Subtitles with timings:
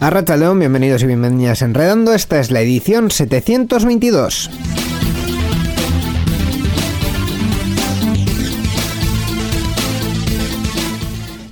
[0.00, 2.14] Arracha León, bienvenidos y bienvenidas a Enredando.
[2.14, 4.67] Esta es la edición 722.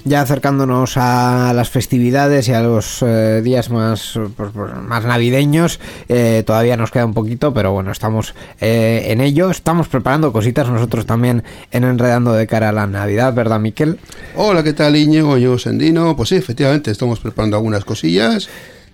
[0.07, 5.81] Ya acercándonos a las festividades y a los eh, días más, pues, pues, más navideños,
[6.09, 9.51] eh, todavía nos queda un poquito, pero bueno, estamos eh, en ello.
[9.51, 13.99] Estamos preparando cositas nosotros también en Enredando de cara a la Navidad, ¿verdad, Miquel?
[14.37, 15.39] Hola, ¿qué tal, Iñigo?
[15.39, 16.15] Yo, Sendino.
[16.15, 18.49] Pues sí, efectivamente, estamos preparando algunas cosillas.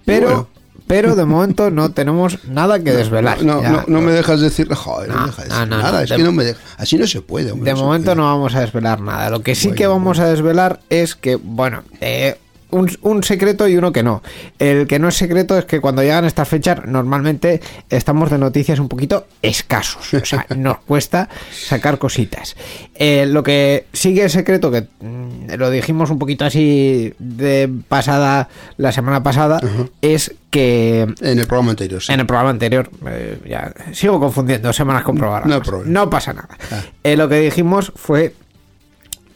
[0.06, 0.48] Pero bueno,
[0.86, 3.42] pero de momento no tenemos nada que desvelar.
[3.42, 6.10] no, Ya, no, no me dejas decir, joder, no, No, me dejas decir nada, es
[6.10, 7.52] de- que no me deja, así no se puede.
[7.52, 9.30] hombre, De momento no vamos a desvelar nada.
[9.30, 12.38] Lo que sí Bueno, que vamos a desvelar es que, bueno, eh,
[12.72, 14.22] un, un secreto y uno que no.
[14.58, 18.78] El que no es secreto es que cuando llegan estas fechas normalmente estamos de noticias
[18.78, 20.12] un poquito escasos.
[20.14, 22.56] O sea, nos cuesta sacar cositas.
[22.94, 28.48] Eh, lo que sigue es secreto, que mm, lo dijimos un poquito así de pasada
[28.76, 29.60] la semana pasada,
[30.00, 32.12] es que En el programa anterior, sí.
[32.12, 35.60] en el programa anterior, eh, ya sigo confundiendo semanas con programas.
[35.86, 36.58] No pasa nada.
[36.70, 36.82] Ah.
[37.02, 38.34] Eh, lo que dijimos fue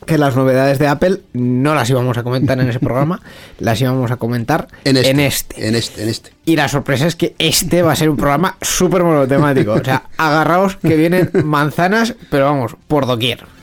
[0.07, 3.21] que las novedades de Apple no las íbamos a comentar en ese programa,
[3.59, 5.69] las íbamos a comentar En este, en este.
[5.69, 6.33] En este, en este.
[6.45, 9.73] Y la sorpresa es que este va a ser un programa súper monotemático.
[9.73, 13.56] O sea, agarraos que vienen manzanas, pero vamos, por doquier.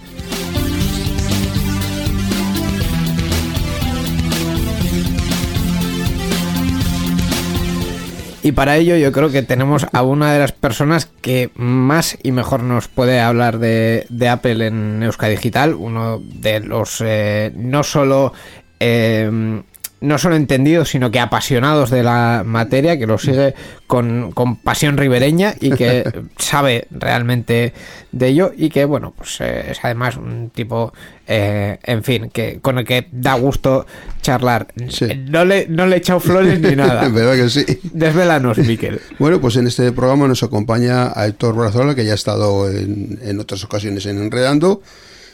[8.44, 12.34] Y para ello yo creo que tenemos a una de las personas que más y
[12.34, 18.34] mejor nos puede hablar de, Apple en Euska Digital, uno de los eh, no solo
[18.81, 19.64] eh,
[20.03, 23.56] no solo entendidos, sino que apasionados de la materia, que lo sigue
[23.88, 26.03] con, con pasión ribereña y que
[26.38, 27.74] sabe realmente
[28.12, 30.92] de ello y que, bueno, pues eh, es además un tipo,
[31.25, 33.86] eh, en fin, que con el que da gusto
[34.22, 34.68] charlar.
[34.90, 35.08] Sí.
[35.30, 37.08] No, le, no le he echado flores ni nada.
[37.08, 37.66] ¿Verdad que sí?
[37.94, 39.00] Desvélanos, Miquel.
[39.19, 43.19] Bueno, pues en este programa nos acompaña a Héctor Brazola, que ya ha estado en,
[43.22, 44.81] en otras ocasiones en Enredando,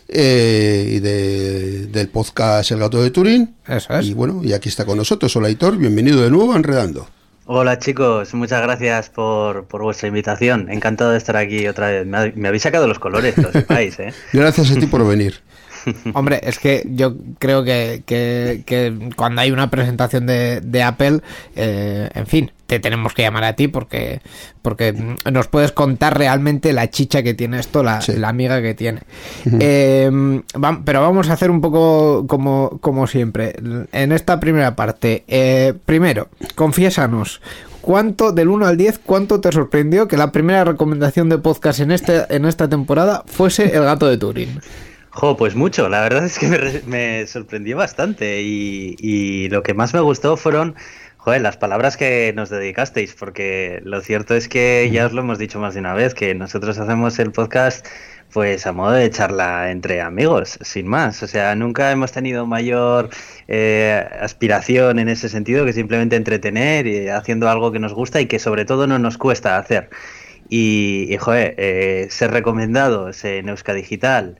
[0.10, 3.56] eh, y de- del podcast El Gato de Turín.
[3.68, 4.06] Eso es.
[4.08, 5.36] Y bueno, y aquí está con nosotros.
[5.36, 7.08] Hola, Héctor, bienvenido de nuevo a Enredando.
[7.52, 10.70] Hola chicos, muchas gracias por, por vuestra invitación.
[10.70, 12.06] Encantado de estar aquí otra vez.
[12.06, 14.14] Me, ha- me habéis sacado los colores, lo sepáis, ¿eh?
[14.34, 15.40] Gracias a ti por venir.
[16.14, 21.22] Hombre, es que yo creo que, que- que cuando hay una presentación de, de Apple,
[21.56, 24.22] eh, en fin, te tenemos que llamar a ti porque,
[24.62, 24.94] porque
[25.30, 28.14] nos puedes contar realmente la chicha que tiene esto, la, Sí.
[28.14, 29.02] la amiga que tiene.
[29.60, 33.56] Eh, vam- pero vamos a hacer un poco como, como siempre.
[33.92, 37.42] En esta primera parte, eh, primero, confiésanos.
[37.82, 41.92] ¿Cuánto, del 1 al 10, cuánto te sorprendió que la primera recomendación de podcast en,
[41.92, 44.62] este, en esta temporada fuese El gato de Turín?
[45.12, 49.74] Jo, pues mucho, la verdad es que me, me sorprendió bastante y, y lo que
[49.74, 50.76] más me gustó fueron,
[51.20, 55.38] joder, las palabras que nos dedicasteis, porque lo cierto es que ya os lo hemos
[55.38, 57.86] dicho más de una vez, que nosotros hacemos el podcast
[58.32, 61.22] pues a modo de charla entre amigos, sin más.
[61.24, 63.10] O sea, nunca hemos tenido mayor
[63.48, 68.28] eh, aspiración en ese sentido que simplemente entretener y haciendo algo que nos gusta y
[68.28, 69.90] que sobre todo no nos cuesta hacer.
[70.52, 74.40] Y, y, joder, eh, ser recomendados en Euska Digital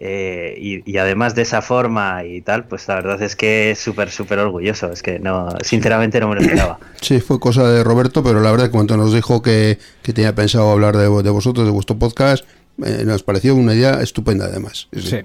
[0.00, 3.78] eh, y, y además de esa forma y tal, pues la verdad es que es
[3.78, 4.90] súper, súper orgulloso.
[4.90, 6.78] Es que no, sinceramente no me lo esperaba.
[7.00, 10.34] Sí, fue cosa de Roberto, pero la verdad que cuando nos dijo que, que tenía
[10.34, 12.44] pensado hablar de, de vosotros, de vuestro podcast,
[12.84, 14.88] eh, nos pareció una idea estupenda además.
[14.92, 15.20] Sí.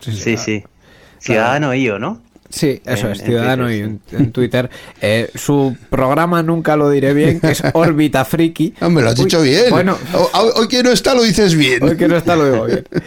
[0.00, 0.64] Sí, sí.
[1.18, 2.22] Ciudadano IO, ¿no?
[2.56, 4.70] Sí, eso En- es, en Ciudadano y en, en Twitter.
[5.02, 8.72] Eh, su programa nunca lo diré bien, que es Órbita Friki.
[8.80, 9.66] Hombre, lo has Uy, dicho bien.
[9.68, 11.82] Bueno, hoy, hoy que no está lo dices bien.
[11.82, 12.84] hoy que no está lo digo bien.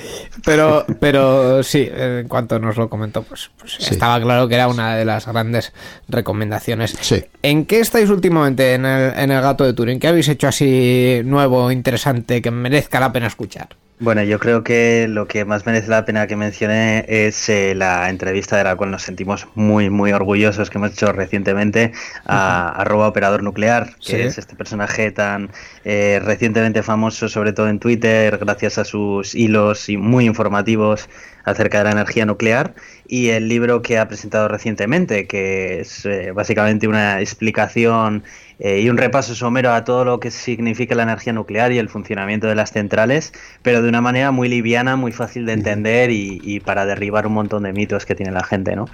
[0.45, 3.87] Pero, pero sí, en cuanto nos lo comentó, pues, pues Sí.
[3.91, 5.73] estaba claro que era una de las grandes
[6.07, 6.95] recomendaciones.
[7.01, 7.25] Sí.
[7.43, 9.99] ¿En qué estáis últimamente en el, en el Gato de Turín?
[9.99, 13.67] ¿Qué habéis hecho así nuevo, interesante, que merezca la pena escuchar?
[14.01, 18.09] Bueno, yo creo que lo que más merece la pena que mencione es eh, la
[18.09, 21.91] entrevista de la cual nos sentimos muy, muy orgullosos que hemos hecho recientemente
[22.23, 24.21] a arroba operador nuclear, que Sí.
[24.21, 25.51] es este personaje tan
[25.83, 31.09] eh, recientemente famoso, sobre todo en Twitter, gracias a sus hilos y muy informativos
[31.43, 32.73] acerca de la energía nuclear
[33.07, 38.23] y el libro que ha presentado recientemente, que es eh, básicamente una explicación
[38.59, 41.89] eh, y un repaso somero a todo lo que significa la energía nuclear y el
[41.89, 46.39] funcionamiento de las centrales, pero de una manera muy liviana, muy fácil de entender y,
[46.43, 48.85] y para derribar un montón de mitos que tiene la gente, ¿no?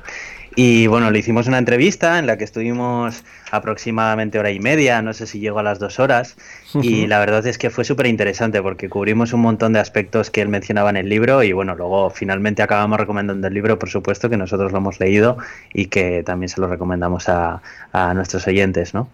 [0.57, 5.13] Y bueno, le hicimos una entrevista en la que estuvimos aproximadamente hora y media, no
[5.13, 6.37] sé si llegó a las dos horas,
[6.81, 10.41] y la verdad es que fue súper interesante porque cubrimos un montón de aspectos que
[10.41, 14.29] él mencionaba en el libro y bueno, luego finalmente acabamos recomendando el libro, por supuesto,
[14.29, 15.37] que nosotros lo hemos leído
[15.73, 17.61] y que también se lo recomendamos a,
[17.91, 19.09] a nuestros oyentes, ¿no?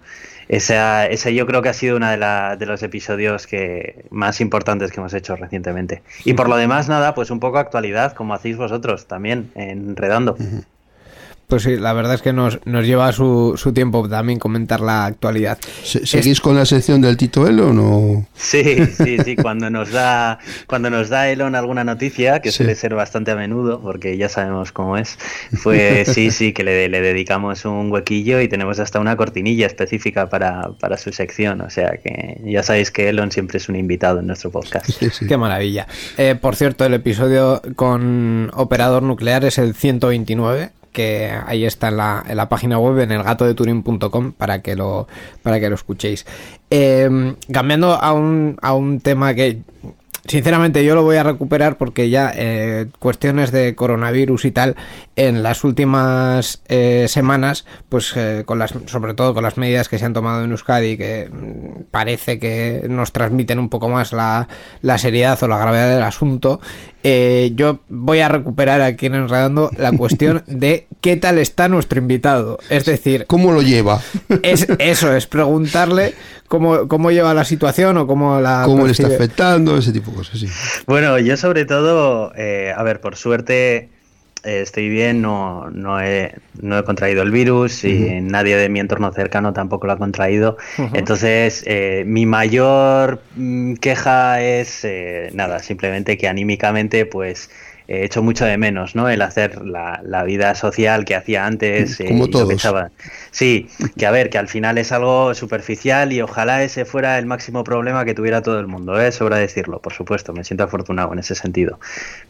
[0.47, 4.41] Esa, ese yo creo que ha sido uno de, la- de los episodios que más
[4.41, 6.01] importantes que hemos hecho recientemente.
[6.25, 10.35] Y por lo demás, nada, pues un poco actualidad, como hacéis vosotros también, enredando.
[11.51, 15.03] Pues sí, la verdad es que nos, nos lleva su, su tiempo también comentar la
[15.05, 15.57] actualidad.
[15.83, 18.25] Se- ¿Seguís con la sección del Tito Elo o no?
[18.35, 22.59] Sí, sí, sí, cuando nos da, cuando nos da Elon alguna noticia, que Sí.
[22.59, 25.19] suele ser bastante a menudo, porque ya sabemos cómo es,
[25.61, 30.29] pues sí, sí, que le, le dedicamos un huequillo y tenemos hasta una cortinilla específica
[30.29, 31.59] para, para su sección.
[31.59, 34.85] O sea que ya sabéis que Elon siempre es un invitado en nuestro podcast.
[34.89, 35.27] Sí, sí.
[35.27, 35.85] Qué maravilla.
[36.17, 41.97] Eh, por cierto, el episodio con Operador Nuclear es el 129 que ahí está en
[41.97, 45.07] la, en la página web en elgatodeturin.com para que lo
[45.41, 46.25] para que lo escuchéis.
[46.69, 49.61] Eh, cambiando a un, a un tema que
[50.25, 54.75] sinceramente yo lo voy a recuperar porque ya eh, cuestiones de coronavirus y tal
[55.15, 59.97] en las últimas eh, semanas pues eh, con las sobre todo con las medidas que
[59.97, 64.47] se han tomado en Euskadi que mm, parece que nos transmiten un poco más la,
[64.81, 66.61] la seriedad o la gravedad del asunto
[67.03, 71.99] eh, yo voy a recuperar aquí en Enredando la cuestión de qué tal está nuestro
[71.99, 74.01] invitado es decir ¿Cómo lo lleva?
[74.43, 76.13] es eso es preguntarle
[76.47, 79.77] cómo, cómo lleva la situación o cómo la ¿Cómo le está afectando?
[79.77, 80.47] Ese tipo de cosas, sí.
[80.85, 83.89] Bueno, yo sobre todo, eh, a ver, por suerte
[84.43, 88.79] eh, estoy bien, no, no, he, no he contraído el virus y nadie de mi
[88.79, 90.57] entorno cercano tampoco lo ha contraído.
[90.93, 97.49] Entonces, eh, mi mayor mm, queja es, eh, nada, simplemente que anímicamente, pues...
[97.93, 99.09] He hecho mucho de menos, ¿no?
[99.09, 101.99] El hacer la, la vida social que hacía antes.
[101.99, 102.55] eh, Como y lo que
[103.31, 103.67] Sí,
[103.97, 107.65] que a ver, que al final es algo superficial y ojalá ese fuera el máximo
[107.65, 109.11] problema que tuviera todo el mundo, ¿eh?
[109.11, 111.79] Sobra decirlo, por supuesto, me siento afortunado en ese sentido.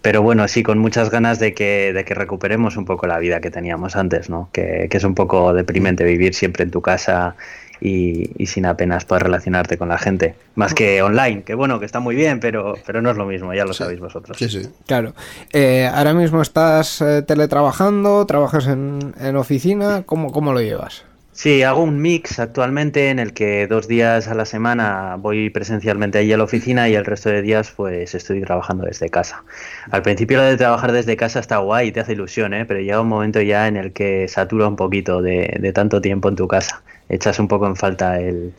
[0.01, 3.39] Pero bueno, sí, con muchas ganas de que, de que recuperemos un poco la vida
[3.39, 4.49] que teníamos antes, ¿no?
[4.51, 7.35] Que, que es un poco deprimente vivir siempre en tu casa
[7.81, 10.35] y, y sin apenas poder relacionarte con la gente.
[10.55, 13.53] Más que online, que bueno, que está muy bien, pero, pero no es lo mismo,
[13.53, 14.37] ya lo sabéis vosotros.
[14.37, 14.61] Sí, sí.
[14.85, 15.13] Claro.
[15.51, 21.03] Eh, ahora mismo estás eh, teletrabajando, trabajas en, en oficina, ¿cómo, ¿cómo lo llevas?
[21.33, 26.17] Sí, hago un mix actualmente en el que dos días a la semana voy presencialmente
[26.17, 29.43] allí a la oficina y el resto de días pues estoy trabajando desde casa.
[29.91, 32.65] Al principio lo de trabajar desde casa está guay te hace ilusión, ¿eh?
[32.65, 36.27] pero llega un momento ya en el que satura un poquito de, de tanto tiempo
[36.27, 36.83] en tu casa.
[37.07, 38.53] Echas un poco en falta el,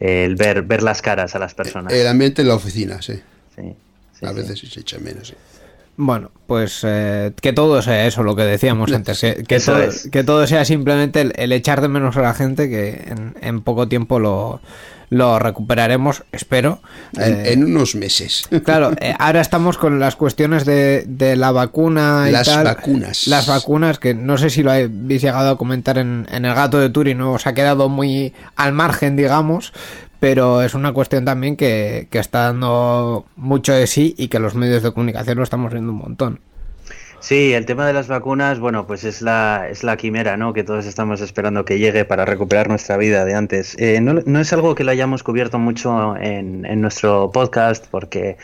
[0.00, 1.92] el ver, ver las caras a las personas.
[1.92, 3.20] El ambiente en la oficina, sí.
[3.54, 3.74] Sí,
[4.18, 5.28] sí, A veces sí se echa menos.
[5.28, 5.34] sí.
[5.96, 9.78] Bueno, pues eh, que todo sea eso, lo que decíamos antes, que, todo,
[10.12, 13.62] que todo sea simplemente el, el echar de menos a la gente, que en, en
[13.62, 14.60] poco tiempo lo,
[15.08, 16.80] lo recuperaremos, espero.
[17.16, 18.46] En, Eh, en unos meses.
[18.64, 22.64] Claro, eh, ahora estamos con las cuestiones de, de la vacuna y Las tal.
[22.64, 23.26] vacunas.
[23.26, 26.78] Las vacunas, que no sé si lo habéis llegado a comentar en, en el gato
[26.78, 27.32] de Turing, ¿no?
[27.32, 29.72] os ha quedado muy al margen, digamos,
[30.20, 34.54] pero es una cuestión también que, que está dando mucho de sí y que los
[34.54, 36.40] medios de comunicación lo estamos viendo un montón.
[37.20, 40.52] Sí, el tema de las vacunas, bueno, pues es la, es la quimera, ¿no?
[40.52, 43.74] Que todos estamos esperando que llegue para recuperar nuestra vida de antes.
[43.78, 48.36] Eh, no, no es algo que lo hayamos cubierto mucho en, en nuestro podcast porque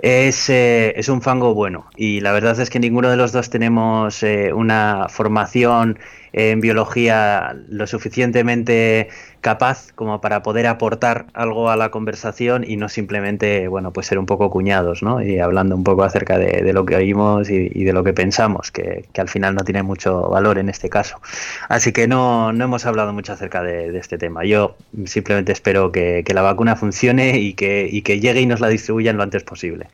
[0.00, 1.86] es, eh, es un fango bueno.
[1.96, 5.98] Y la verdad es que ninguno de los dos tenemos eh, una formación
[6.32, 9.08] en biología lo suficientemente
[9.40, 14.18] capaz como para poder aportar algo a la conversación y no simplemente, bueno, pues ser
[14.18, 15.22] un poco cuñados, ¿no?
[15.22, 19.06] Y hablando un poco acerca de, lo que oímos y, de lo que pensamos, que,
[19.16, 21.20] al final no tiene mucho valor en este caso.
[21.68, 24.44] Así que no, no hemos hablado mucho acerca de, este tema.
[24.44, 24.76] Yo
[25.06, 29.16] simplemente espero que, la vacuna funcione y que, y que llegue y nos la distribuyan
[29.16, 29.87] lo antes posible.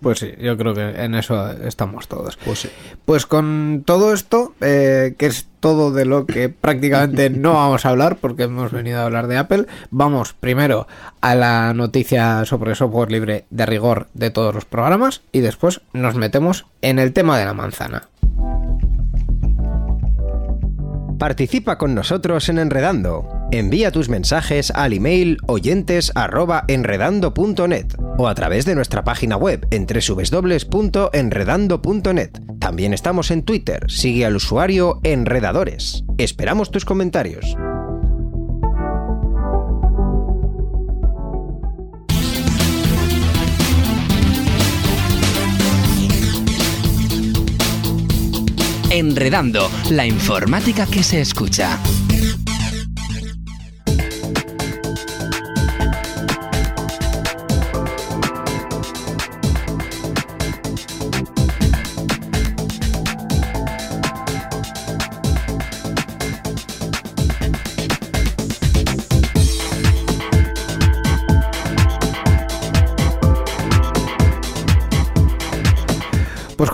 [0.00, 2.36] Pues sí, yo creo que en eso estamos todos.
[2.36, 2.70] Pues sí.
[3.04, 7.88] Pues con todo esto, eh, que es todo de lo que prácticamente no vamos a
[7.88, 10.86] hablar, porque hemos venido a hablar de Apple, vamos primero
[11.20, 16.14] a la noticia sobre software libre de rigor de todos los programas y después nos
[16.14, 18.08] metemos en el tema de la manzana.
[21.18, 23.35] Participa con nosotros en Enredando.
[23.52, 27.86] Envía tus mensajes al email oyentes@enredando.net
[28.18, 32.30] o a través de nuestra página web en www.enredando.net.
[32.58, 33.88] También estamos en Twitter.
[33.88, 36.02] Sigue al usuario Enredadores.
[36.18, 37.56] Esperamos tus comentarios.
[48.90, 51.78] Enredando, la informática que se escucha.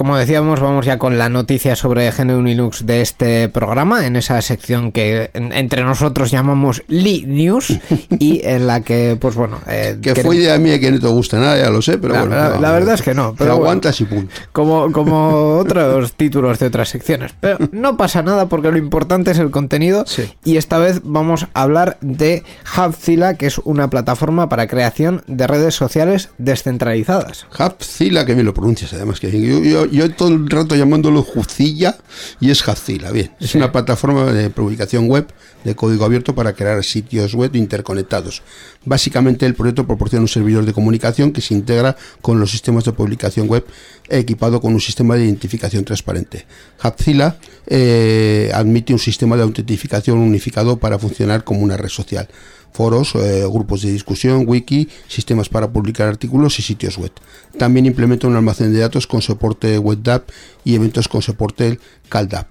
[0.02, 4.42] Como decíamos, vamos ya con la noticia sobre GNU Linux de este programa, en esa
[4.42, 7.78] sección que entre nosotros llamamos Li News
[8.18, 9.60] y en la que, pues bueno...
[9.68, 12.34] Eh, que fue idea mía que no te gusta nada, ya lo sé, pero bueno.
[12.58, 13.36] La, verdad es que no.
[13.38, 14.34] Pero aguantas y punto.
[14.50, 17.32] Como, como otros títulos de otras secciones.
[17.38, 20.04] Pero no pasa nada porque lo importante es el contenido
[20.42, 22.42] y esta vez vamos a hablar de
[22.76, 27.46] Hubzilla, que es una plataforma para creación de redes sociales descentralizadas.
[27.56, 31.98] Hubzilla, que bien lo pronuncias además, que yo, yo, todo el rato llamándolo Jucilla
[32.40, 33.10] y es Jazila.
[33.10, 35.26] Bien, es una plataforma de publicación web
[35.64, 38.42] de código abierto para crear sitios web interconectados.
[38.84, 42.92] Básicamente el proyecto proporciona un servidor de comunicación que se integra con los sistemas de
[42.92, 43.64] publicación web
[44.08, 46.46] equipado con un sistema de identificación transparente.
[46.82, 52.28] Hubzilla eh, admite un sistema de autentificación unificado para funcionar como una red social
[52.72, 57.12] foros, eh, grupos de discusión, wiki, sistemas para publicar artículos y sitios web.
[57.58, 60.22] También implementa un almacén de datos con soporte WebDAV
[60.64, 62.46] y eventos con soporte CalDAV.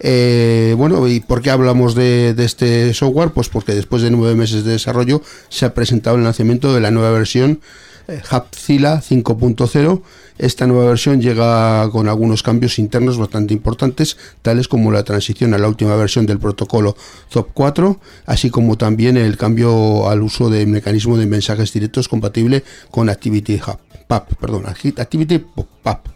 [0.00, 3.30] Eh, bueno, ¿y por qué hablamos de, este software?
[3.30, 6.90] Pues porque después de nueve meses de desarrollo se ha presentado el lanzamiento de la
[6.90, 7.60] nueva versión
[8.08, 10.02] eh, 5.0
[10.38, 15.58] esta nueva versión llega con algunos cambios internos bastante importantes, tales como la transición a
[15.58, 16.94] la última versión del protocolo
[17.30, 22.64] ZOP 4, así como también el cambio al uso del mecanismo de mensajes directos compatible
[22.90, 25.42] con Activity Hub, PAP, perdón, Activity
[25.82, 26.06] PAP.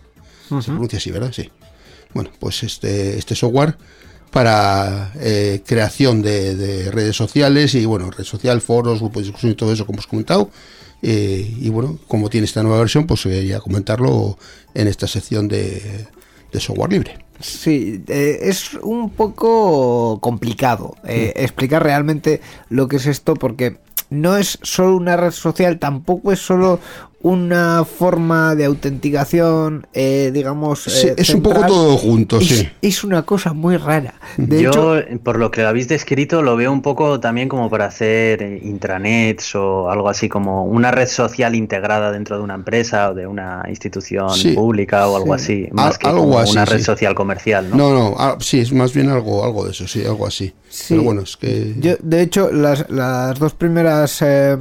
[0.48, 1.32] Se pronuncia así, ¿verdad?
[1.32, 1.50] Sí.
[2.12, 3.78] Bueno, pues este, este software
[4.30, 9.52] para eh, creación de, de, redes sociales y bueno, red social, foros, grupos de discusión
[9.52, 10.50] y todo eso como hemos comentado,
[11.02, 14.38] eh, y bueno, como tiene esta nueva versión, pues quería comentarlo
[14.74, 16.06] en esta sección de,
[16.52, 17.18] software libre.
[17.40, 23.78] Sí, eh, es un poco complicado eh, explicar realmente lo que es esto porque
[24.10, 26.80] no es solo una red social, tampoco es solo
[27.22, 30.86] una forma de autenticación, eh, digamos.
[31.04, 32.68] Eh, es un poco todo junto, es, sí.
[32.80, 34.14] Es una cosa muy rara.
[34.38, 38.60] De Yo, por lo que habéis descrito, lo veo un poco también como para hacer
[38.62, 43.26] intranets o algo así, como una red social integrada dentro de una empresa o de
[43.26, 47.76] una institución pública o algo así, más que como una red social comercial, ¿no?
[47.76, 50.54] No, no, sí, es más bien algo, algo de eso, sí, algo así.
[50.88, 51.74] Pero bueno, es que.
[51.78, 54.22] Yo, de hecho, las, las dos primeras.
[54.22, 54.56] Eh,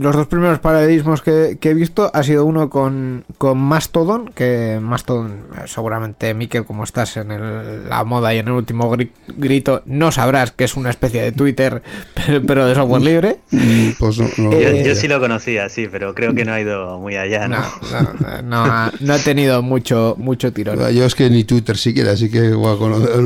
[0.00, 5.44] los dos primeros paralelismos que he visto ha sido uno con, con Mastodon, que Mastodon,
[5.66, 8.94] seguramente, Miquel, como estás en la moda y en el último
[9.36, 11.82] grito, no sabrás que es una especie de Twitter,
[12.46, 13.38] pero, de software libre.
[13.50, 17.16] Mm, pues eh, yo, sí lo conocía, sí, pero creo que no ha ido muy
[17.16, 17.48] allá.
[17.48, 17.62] No,
[18.44, 20.78] no, ha, tenido mucho, mucho tirón.
[20.92, 23.20] Yo es que ni Twitter siquiera, así que voy a conocer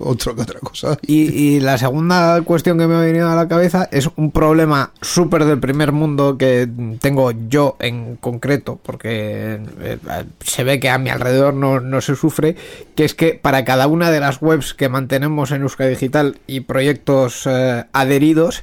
[0.00, 0.98] otro que otra cosa.
[1.06, 4.92] Y, y la segunda cuestión que me ha venido a la cabeza es un problema
[5.00, 6.68] súper del primer mundo que
[7.00, 9.98] tengo yo en concreto, porque eh,
[10.44, 12.56] se ve que a mi alrededor no, se sufre,
[12.94, 16.60] que es que para cada una de las webs que mantenemos en Euskadi Digital y
[16.60, 18.62] proyectos eh, adheridos,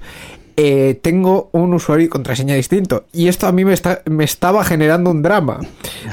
[0.60, 3.06] eh, tengo un usuario y contraseña distinto.
[3.14, 5.60] Y esto a mí me, está, me estaba generando un drama.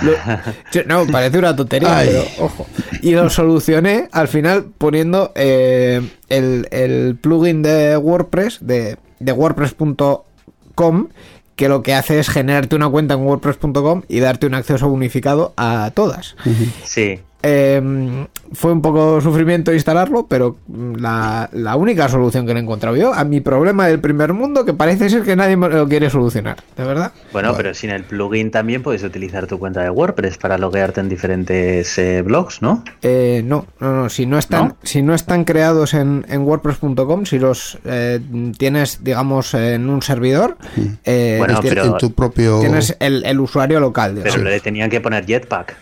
[0.03, 0.13] Lo-
[0.73, 2.09] yo- no, parece una tontería, Ay.
[2.11, 2.67] pero ojo.
[3.01, 11.09] Y lo solucioné al final poniendo eh, el, el plugin de WordPress, de, de WordPress.com,
[11.57, 15.55] que lo que hace es generarte una cuenta en WordPress.com y darte un acceso unificado
[15.57, 16.37] a todas.
[16.85, 17.21] Sí.
[17.47, 22.63] Eh, fue un poco sufrimiento instalarlo, pero mm, la, la única solución que le he
[22.63, 25.87] encontrado yo a mi problema del primer mundo, que parece ser que nadie me lo
[25.89, 27.13] quiere solucionar, de verdad.
[27.33, 31.09] Bueno, pero sin el plugin también puedes utilizar tu cuenta de WordPress para loguearte en
[31.11, 32.83] diferentes eh, blogs, ¿no?
[33.03, 34.77] Eh, no, no, no, si no están, ¿No?
[34.83, 38.21] si no están creados en, en WordPress.com, si los eh,
[38.57, 40.57] tienes, digamos, en un servidor,
[41.05, 42.61] eh, Bueno, ti- pero- en tu propio...
[42.61, 45.77] tienes el, el usuario local, Pero le tenían que poner Jetpack.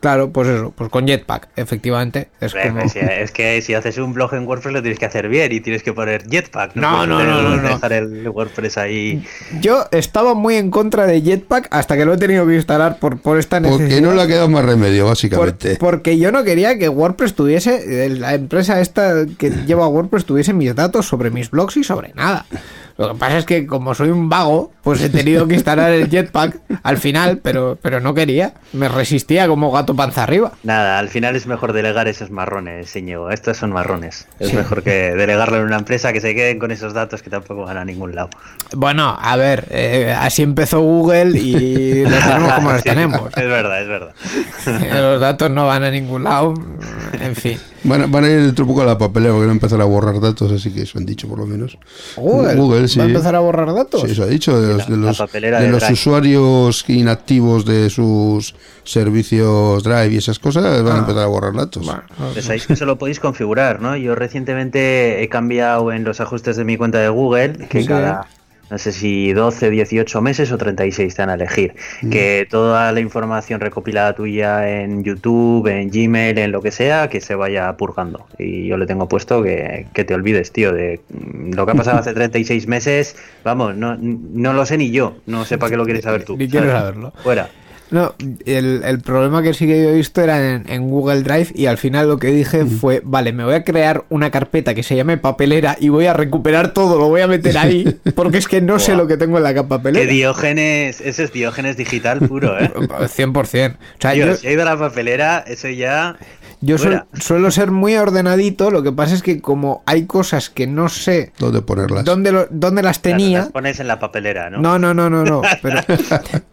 [0.00, 2.28] Claro, pues eso, pues con Jetpack, efectivamente.
[2.40, 2.88] Es como...
[2.88, 5.60] si- es que si haces un blog en WordPress lo tienes que hacer bien y
[5.60, 6.76] tienes que poner Jetpack.
[6.76, 7.68] No, no, no, no, no.
[7.68, 9.24] dejar el WordPress ahí.
[9.60, 13.20] Yo estaba muy en contra de Jetpack hasta que lo he tenido que instalar por,
[13.20, 13.88] por esta necesidad.
[13.88, 15.76] Porque no le ha quedado más remedio, Por- básicamente.
[15.80, 20.52] porque yo no quería que WordPress tuviese, eh, la empresa esta que lleva WordPress tuviese
[20.52, 22.46] mis datos sobre mis blogs y sobre nada.
[22.98, 26.10] Lo que pasa es que como soy un vago, pues he tenido que instalar el
[26.10, 28.54] Jetpack al final, pero, pero no quería.
[28.72, 30.50] Me resistía como gato panza arriba.
[30.64, 33.30] Nada, al final es mejor delegar esos marrones, Íñigo.
[33.30, 34.26] Estos son marrones.
[34.40, 37.62] Es mejor que delegarlo en una empresa que se queden con esos datos que tampoco
[37.66, 38.30] van a ningún lado.
[38.74, 43.28] Bueno, a ver, eh, así empezó Google y los tenemos como los Sí, tenemos.
[43.36, 44.14] Es verdad, es verdad.
[45.00, 46.54] Los datos no van a ningún lado.
[47.20, 47.58] En fin.
[47.84, 49.80] Van, a- van a ir dentro un poco a la papelera porque van a empezar
[49.80, 51.78] a borrar datos, así que eso han dicho por lo menos.
[52.16, 52.98] Google, sí.
[52.98, 54.02] va a empezar a borrar datos.
[54.02, 55.92] Sí, eso ha dicho, de los, La- de la los, papelera de de los Drive.
[55.92, 58.54] usuarios inactivos de sus
[58.84, 61.84] servicios Drive y esas cosas, van a empezar a borrar datos.
[61.86, 62.02] Bueno,
[62.34, 63.96] Pensáis que eso lo podéis configurar, ¿no?
[63.96, 67.86] Yo recientemente he cambiado en los ajustes de mi cuenta de Google que Sí.
[67.88, 68.26] cada,
[68.70, 71.74] no sé si 12, 18 meses o 36 te van a elegir.
[72.02, 72.10] Mm.
[72.10, 77.20] Que toda la información recopilada tuya en YouTube, en Gmail, en lo que sea, que
[77.20, 78.26] se vaya purgando.
[78.38, 81.74] Y yo le tengo puesto que, que te olvides, tío, de mm, lo que ha
[81.74, 83.16] pasado hace 36 meses.
[83.44, 85.16] Vamos, no, no lo sé ni yo.
[85.26, 86.36] No sé para qué lo quieres saber tú.
[86.36, 87.12] Ni quiero saberlo.
[87.22, 87.48] Fuera.
[87.90, 88.14] No,
[88.44, 91.66] el, el problema que sí que yo he visto era en, en Google Drive y
[91.66, 94.96] al final lo que dije fue, vale, me voy a crear una carpeta que se
[94.96, 98.60] llame papelera y voy a recuperar todo, lo voy a meter ahí, porque es que
[98.60, 100.10] no sé lo que tengo en la Que papelera.
[100.10, 102.70] Diógenes, ese es Diógenes digital puro, ¿eh?
[102.78, 103.38] 100%.
[103.38, 103.44] O
[103.98, 106.16] sea, yo, si ha ido a la papelera, eso ya.
[106.60, 110.66] Yo suel- suelo ser muy ordenadito, lo que pasa es que como hay cosas que
[110.66, 112.04] no sé ¿Dónde ponerlas?
[112.04, 113.38] dónde, lo- dónde las Claro, tenía...
[113.40, 114.58] las pones en la papelera, ¿no?
[114.58, 115.42] No, no, no, no, no.
[115.62, 115.80] Pero,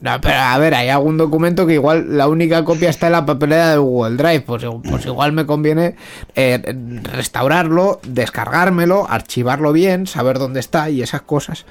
[0.01, 3.25] no, pero a ver, hay algún documento que igual la única copia está en la
[3.25, 4.41] papelera de Google Drive.
[4.41, 5.95] Pues, pues igual me conviene
[6.35, 6.61] eh,
[7.13, 11.65] restaurarlo, descargármelo, archivarlo bien, saber dónde está y esas cosas.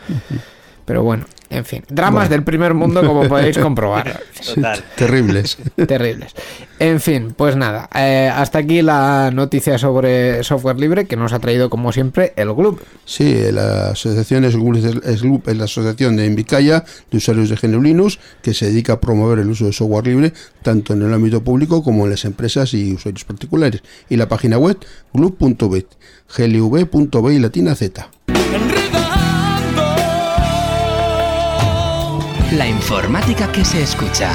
[0.85, 1.83] Pero bueno, en fin.
[1.89, 4.21] Dramas del primer mundo, como podéis comprobar.
[4.55, 4.85] Total.
[4.97, 5.57] Terribles.
[5.87, 6.35] Terribles.
[6.79, 7.89] En fin, pues nada.
[7.95, 12.53] eh, hasta aquí la noticia sobre software libre que nos ha traído, como siempre, el
[12.53, 12.81] Gloop.
[13.05, 18.19] Sí, la asociación es SGLUP es la asociación de Invicaya de usuarios de GNU Linux
[18.43, 21.83] que se dedica a promover el uso de software libre tanto en el ámbito público
[21.83, 23.83] como en las empresas y usuarios particulares.
[24.09, 24.79] Y la página web
[25.13, 25.87] glup.bet,
[26.37, 28.11] glv.b y latina z.
[32.57, 34.31] La informática que se escucha.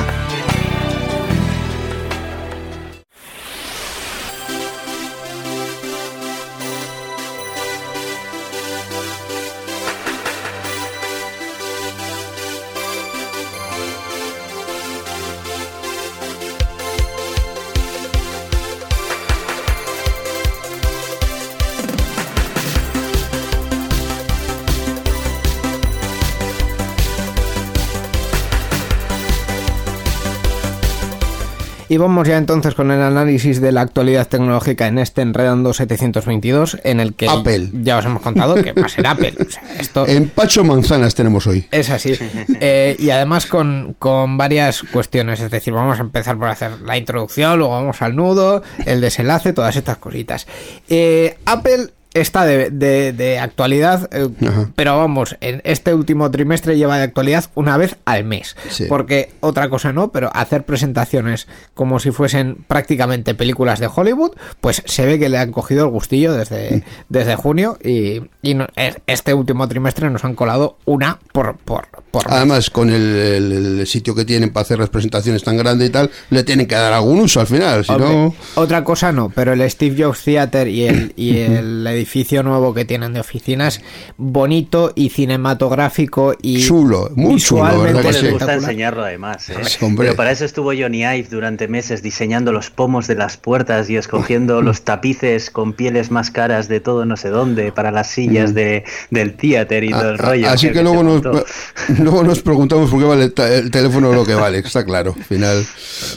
[31.89, 36.77] Y vamos ya entonces con el análisis de la actualidad tecnológica en este Enredando 722,
[36.83, 37.69] en el que Apple.
[37.73, 39.33] ya os hemos contado que va a ser Apple.
[39.39, 41.67] O sea, esto Empacho manzanas tenemos hoy.
[41.71, 42.13] es así.
[42.61, 45.39] Eh, y además con, con varias cuestiones.
[45.39, 49.53] Es decir, vamos a empezar por hacer la introducción, luego vamos al nudo, el desenlace,
[49.53, 50.45] todas estas cositas.
[50.89, 54.27] Eh, Apple está de, de- de actualidad, eh,
[54.75, 58.55] pero vamos, en este último trimestre lleva de actualidad una vez al mes.
[58.69, 58.85] Sí.
[58.89, 64.81] Porque otra cosa no, pero hacer presentaciones como si fuesen prácticamente películas de Hollywood, pues
[64.85, 68.97] se ve que le han cogido el gustillo desde, desde junio y, y no- es-
[69.05, 72.33] este último trimestre nos han colado una por, por, por mes.
[72.35, 75.89] Además, con el, el- el sitio que tienen para hacer las presentaciones tan grande y
[75.89, 77.85] tal, le tienen que dar algún uso al final.
[77.85, 82.43] Si no, Otra cosa no, pero el Steve Jobs Theater y el, y el edificio
[82.43, 83.81] nuevo que tienen de oficinas
[84.17, 89.55] bonito y cinematográfico y Chulo, muy chulo, visualmente ¿verdad que les gusta enseñarlo además, ¿eh?
[89.97, 93.97] Pero para eso estuvo Johnny Ive durante meses diseñando los pomos de las puertas y
[93.97, 98.53] escogiendo los tapices con pieles más caras de todo no sé dónde para las sillas
[98.53, 100.47] de, del theater y todo el rollo.
[100.47, 100.53] Mm.
[100.53, 101.21] Así que luego nos,
[101.99, 105.13] luego nos preguntamos por qué vale el, teléfono lo que vale, está claro.
[105.17, 105.65] Al final,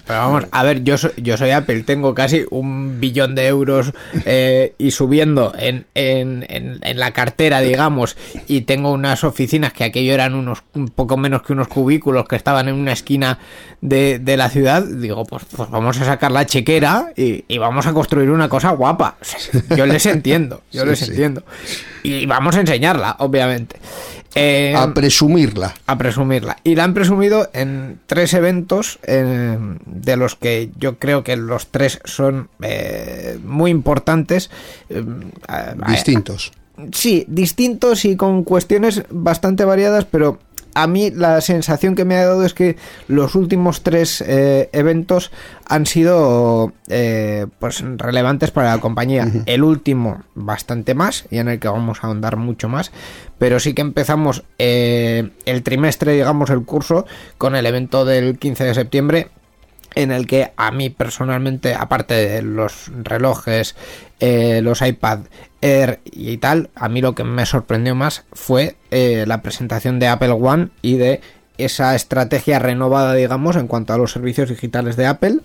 [0.07, 3.92] Pero vamos, a ver, yo soy, yo soy Apple, tengo casi un billón de euros
[4.25, 9.85] eh, y subiendo en, en, en- en la cartera, digamos, y tengo unas oficinas que
[9.85, 13.38] aquello eran unos un poco menos que unos cubículos que estaban en una esquina
[13.80, 17.87] de, de la ciudad, digo, pues, pues vamos a sacar la chequera y, y vamos
[17.87, 19.16] a construir una cosa guapa.
[19.76, 21.04] Yo les entiendo, yo Sí, les sí.
[21.11, 21.44] entiendo.
[22.02, 23.76] Y vamos a enseñarla, obviamente.
[24.35, 25.75] Eh, a presumirla.
[25.87, 26.57] a presumirla.
[26.64, 31.68] Y la han presumido en tres eventos, eh, de los que yo creo que los
[31.68, 34.51] tres son eh, muy importantes.
[35.88, 36.53] Distintos.
[36.92, 40.38] Sí, distintos y con cuestiones bastante variadas, pero
[40.74, 42.76] a mí la sensación que me ha dado es que
[43.08, 45.30] los últimos tres eh, eventos
[45.66, 49.26] han sido eh, pues relevantes para la compañía.
[49.46, 52.92] El último bastante más y en el que vamos a ahondar mucho más,
[53.38, 57.06] pero sí que empezamos eh, el trimestre, digamos, el curso
[57.38, 59.28] con el evento del 15 de septiembre
[59.94, 63.74] en el que a mí personalmente, aparte de los relojes,
[64.20, 65.20] eh, los iPad
[65.62, 70.33] Y tal, a mí lo que me sorprendió más fue eh, la presentación de Apple
[70.33, 71.20] One y de
[71.57, 75.38] esa estrategia renovada, digamos, en cuanto a los servicios digitales de Apple,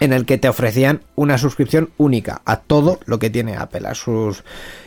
[0.00, 3.94] en el que te ofrecían una suscripción única a todo lo que tiene Apple, a
[3.94, 4.44] sus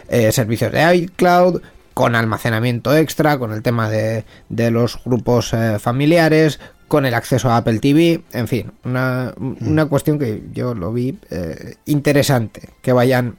[0.10, 1.62] eh, servicios de iCloud,
[1.96, 7.50] con almacenamiento extra, con el tema de, de los grupos eh, familiares, con el acceso
[7.50, 12.94] a Apple TV, en fin, una, una cuestión que yo lo vi eh, interesante, que
[12.94, 13.38] vayan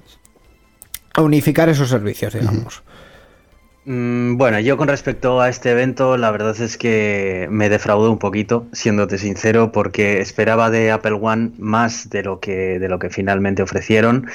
[1.17, 2.83] a unificar esos servicios, digamos.
[3.87, 8.19] Mm, Bueno, yo con respecto a este evento, la verdad es que me defraudó un
[8.19, 13.11] poquito, siéndote sincero, porque esperaba de Apple One más de lo que, de lo que
[13.11, 14.27] finalmente ofrecieron.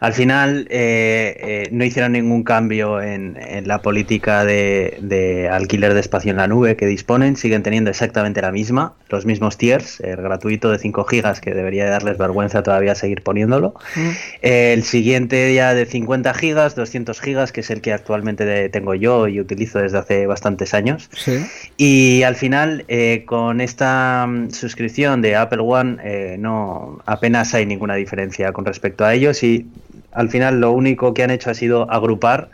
[0.00, 5.94] Al final eh, eh, no hicieron ningún cambio en, en la política de, de alquiler
[5.94, 10.00] de espacio en la nube que disponen, siguen teniendo exactamente la misma, los mismos tiers,
[10.00, 13.74] el gratuito de 5 gigas que debería de darles vergüenza todavía seguir poniéndolo.
[14.42, 19.28] El siguiente ya de 50 gigas, 200 gigas, que es el que actualmente tengo yo
[19.28, 21.10] y utilizo desde hace bastantes años.
[21.12, 21.44] Sí.
[21.76, 27.66] Y al final, eh, con esta mm, suscripción de Apple One, eh, no apenas hay
[27.66, 29.42] ninguna diferencia con respecto a ellos.
[29.42, 29.66] Y
[30.12, 32.50] al final, lo único que han hecho ha sido agrupar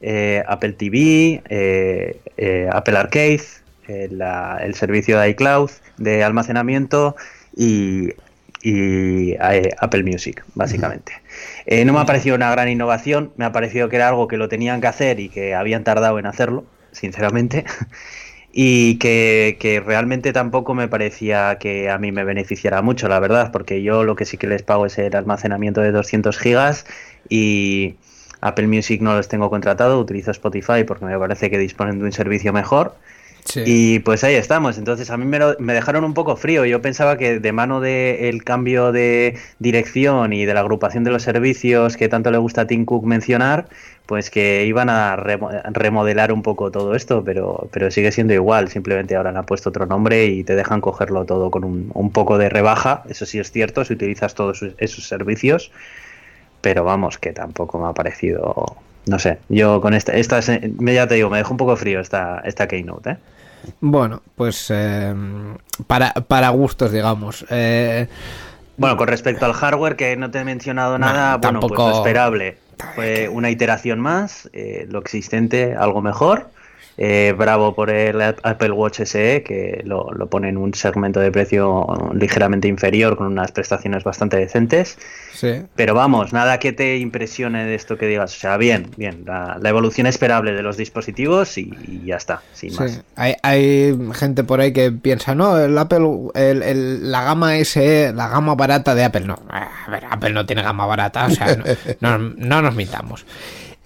[0.00, 3.42] eh, Apple TV, eh, eh, Apple Arcade,
[4.10, 7.16] la- el servicio de iCloud de almacenamiento
[7.56, 8.10] y,
[8.62, 9.34] y
[9.80, 11.12] Apple Music, básicamente.
[11.86, 14.48] No me ha parecido una gran innovación, me ha parecido que era algo que lo
[14.48, 17.64] tenían que hacer y que habían tardado en hacerlo, sinceramente.
[18.60, 23.52] Y que, que realmente tampoco me parecía que a mí me beneficiara mucho, la verdad,
[23.52, 26.84] porque yo lo que sí que les pago es el almacenamiento de 200 gigas
[27.28, 27.94] y
[28.40, 32.12] Apple Music no los tengo contratado, utilizo Spotify porque me parece que disponen de un
[32.12, 32.96] servicio mejor.
[33.66, 34.78] Y pues ahí estamos.
[34.78, 36.64] Entonces a mí me, lo- me dejaron un poco frío.
[36.64, 41.22] Yo pensaba que de mano del cambio de dirección y de la agrupación de los
[41.22, 43.68] servicios que tanto le gusta a Tim Cook mencionar,
[44.06, 48.68] pues que iban a remo- remodelar un poco todo esto, pero, pero sigue siendo igual.
[48.68, 52.38] Simplemente ahora le han puesto otro nombre y te dejan cogerlo todo con un, poco
[52.38, 53.02] de rebaja.
[53.08, 55.70] Eso sí es cierto, si utilizas todos sus- esos servicios.
[56.60, 58.76] Pero vamos, que tampoco me ha parecido...
[59.06, 62.40] No sé, yo con esta, esta ya te digo, me dejó un poco frío esta,
[62.44, 63.16] esta Keynote, ¿eh?
[63.80, 65.14] Bueno, pues eh,
[65.86, 67.44] para, para gustos, digamos.
[67.50, 68.08] Eh,
[68.76, 71.90] Bueno, con respecto al hardware, que no te he mencionado Nah, nada, bueno, pues lo
[71.90, 72.58] esperable.
[72.94, 76.50] Fue una iteración más, eh, lo existente algo mejor.
[77.00, 81.30] Eh, bravo por el Apple Watch SE, que lo, lo pone en un segmento de
[81.30, 84.98] precio ligeramente inferior, con unas prestaciones bastante decentes.
[85.32, 85.62] sí.
[85.76, 88.36] Pero vamos, nada que te impresione de esto que digas.
[88.36, 92.42] O sea, bien, bien, la, la evolución esperable de los dispositivos y, y ya está,
[92.52, 93.04] sin Sí, más.
[93.14, 98.12] hay, hay gente por ahí que piensa, no, el Apple, el, el- la gama SE,
[98.12, 101.56] la gama barata de Apple, no, a ver, Apple no tiene gama barata, o sea,
[102.00, 103.24] no, no- no nos mintamos.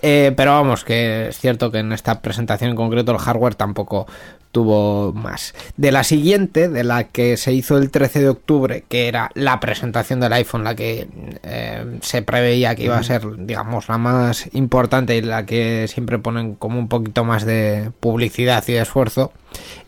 [0.02, 4.06] Eh, pero vamos, que es cierto que en esta presentación en concreto el hardware tampoco
[4.50, 5.54] tuvo más.
[5.76, 9.60] De la siguiente, de la que se hizo el 13 de octubre, que era la
[9.60, 11.08] presentación del iPhone, la que
[11.42, 16.18] eh, se preveía que iba a ser, digamos, la más importante y la que siempre
[16.18, 19.32] ponen como un poquito más de publicidad y de esfuerzo,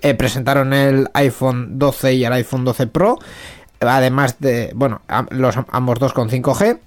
[0.00, 3.18] eh, presentaron el iPhone 12 y el iPhone 12 Pro,
[3.80, 6.78] además de, bueno, los, ambos dos con 5G.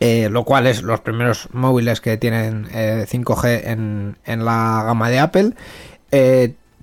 [0.00, 5.18] Eh, lo cual es los primeros móviles que tienen 5G en, en, la gama de
[5.18, 5.52] Apple.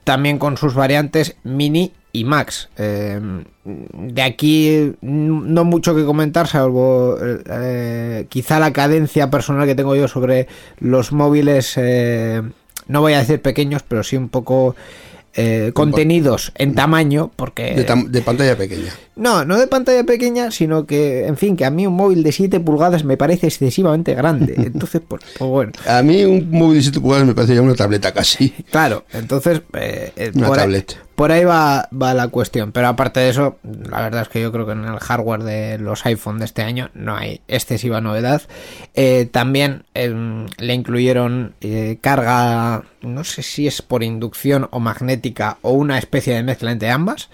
[0.03, 2.69] también con sus variantes mini y Max.
[2.77, 7.17] de aquí no mucho que comentar, salvo
[8.29, 10.47] quizá la cadencia personal que tengo yo sobre
[10.79, 11.77] los móviles,
[12.87, 14.75] no voy a decir pequeños, pero sí un poco
[15.37, 17.73] eh, contenidos en tamaño, porque...
[17.73, 18.93] De, pantalla pequeña.
[19.15, 22.31] No, no de pantalla pequeña, sino que, en fin, que a mí un móvil de
[22.31, 24.55] 7 pulgadas me parece excesivamente grande.
[24.57, 25.71] Entonces, pues, pues bueno.
[25.87, 28.49] A mí un móvil de 7 pulgadas me parece ya una tableta casi.
[28.71, 29.61] Claro, entonces...
[29.73, 32.71] Eh, eh una tableta por ahí va, va, la cuestión.
[32.71, 35.77] Pero aparte de eso, la verdad es que yo creo que en el hardware de
[35.79, 38.41] los iPhone de este año no hay excesiva novedad.
[38.93, 45.57] Eh, también em, le incluyeron eh, carga, no sé si es por inducción o magnética
[45.61, 47.29] o una especie de mezcla entre ambas.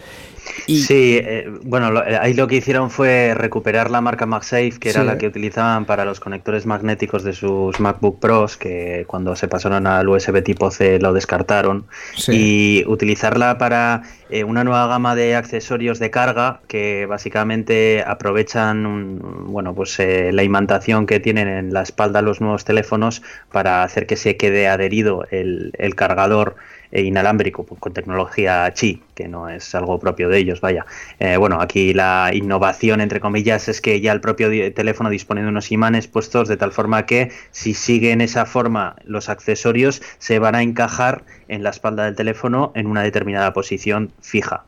[0.67, 5.03] Sí, eh, bueno, eh, ahí lo que hicieron fue recuperar la marca MagSafe, que era
[5.03, 9.87] la que utilizaban para los conectores magnéticos de sus MacBook Pros, que cuando se pasaron
[9.87, 11.85] al USB tipo C lo descartaron,
[12.27, 19.19] y utilizarla para eh, una nueva gama de accesorios de carga que básicamente aprovechan
[19.51, 24.15] bueno, pues, la imantación que tienen en la espalda los nuevos teléfonos para hacer que
[24.15, 26.55] se quede adherido el, el cargador
[26.91, 30.85] inalámbrico pues, con tecnología Qi, que no es algo propio de ellos, vaya.
[31.19, 35.47] Eh, bueno, aquí la innovación, entre comillas, es que ya el propio teléfono dispone de
[35.47, 40.55] unos imanes puestos de tal forma que si siguen esa forma los accesorios se van
[40.55, 44.63] a encajar en la espalda del teléfono en una determinada posición fija.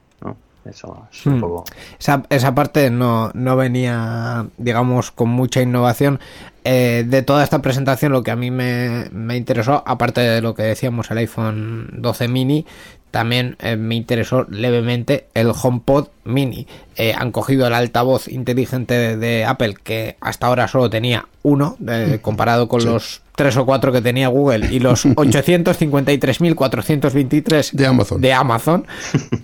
[0.66, 1.42] Eso es un hmm.
[1.42, 1.64] poco...
[2.00, 6.20] Esa, esa parte no, no, venía, digamos, con mucha innovación.
[6.64, 10.56] Eh, de toda esta presentación, lo que a mí me, me, interesó, aparte de lo
[10.56, 12.66] que decíamos, el iPhone 12 mini,
[13.12, 16.66] también eh, me interesó levemente el HomePod Mini.
[16.96, 21.78] Eh, han cogido el altavoz inteligente de, Apple, que hasta ahora solo tenía uno,
[22.22, 28.22] comparado con los tres o cuatro que tenía Google y los 853.423 de Amazon.
[28.22, 28.86] de Amazon,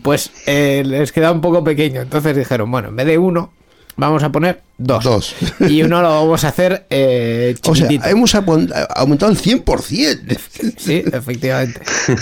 [0.03, 2.01] pues eh, les queda un poco pequeño.
[2.01, 3.51] Entonces dijeron, bueno, en vez de uno,
[3.95, 5.03] vamos a poner dos.
[5.03, 5.35] Dos.
[5.69, 10.39] Y uno lo vamos a hacer eh, O sea, hemos aumentado el 100%.
[10.77, 11.81] Sí, efectivamente.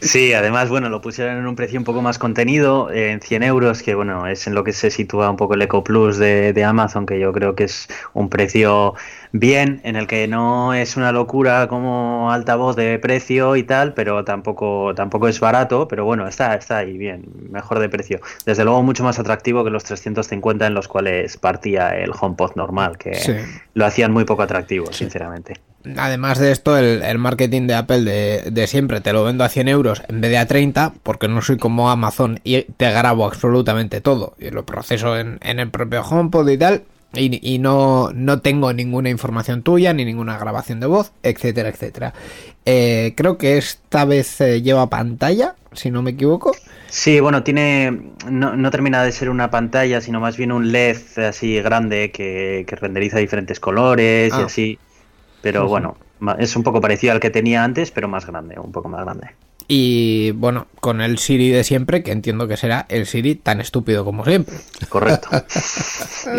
[0.00, 3.82] Sí, además, bueno, lo pusieron en un precio un poco más contenido, en 100 euros,
[3.82, 6.64] que bueno, es en lo que se sitúa un poco el Eco Plus de, de
[6.64, 8.94] Amazon, que yo creo que es un precio
[9.34, 14.24] bien, en el que no es una locura como altavoz de precio y tal, pero
[14.24, 18.20] tampoco, tampoco es barato, pero bueno, está, está ahí bien, mejor de precio.
[18.46, 22.98] Desde luego mucho más atractivo que los 350 en los cuales partía el HomePod normal,
[22.98, 23.44] que
[23.74, 25.54] lo hacían muy poco atractivo, sinceramente.
[25.98, 29.68] Además de esto, el, marketing de Apple de, de, siempre, te lo vendo a 100
[29.68, 34.00] euros en vez de a 30, porque no soy como Amazon y te grabo absolutamente
[34.00, 34.34] todo.
[34.38, 36.84] Y lo proceso en, en el propio HomePod y tal,
[37.16, 42.14] y, no, no, tengo ninguna información tuya, ni ninguna grabación de voz, etcétera, etcétera.
[42.64, 46.54] Eh, creo que esta vez eh, lleva pantalla, si no me equivoco.
[46.94, 48.12] Sí, bueno, tiene.
[48.30, 52.64] No, no, termina de ser una pantalla, sino más bien un LED así grande que,
[52.68, 54.44] que renderiza diferentes colores y ah.
[54.44, 54.78] así.
[55.42, 55.96] Pero bueno,
[56.38, 59.30] es un poco parecido al que tenía antes, pero más grande, un poco más grande.
[59.66, 64.04] Y bueno, con el Siri de siempre, que entiendo que será el Siri tan estúpido
[64.04, 64.56] como siempre.
[64.90, 65.28] Correcto.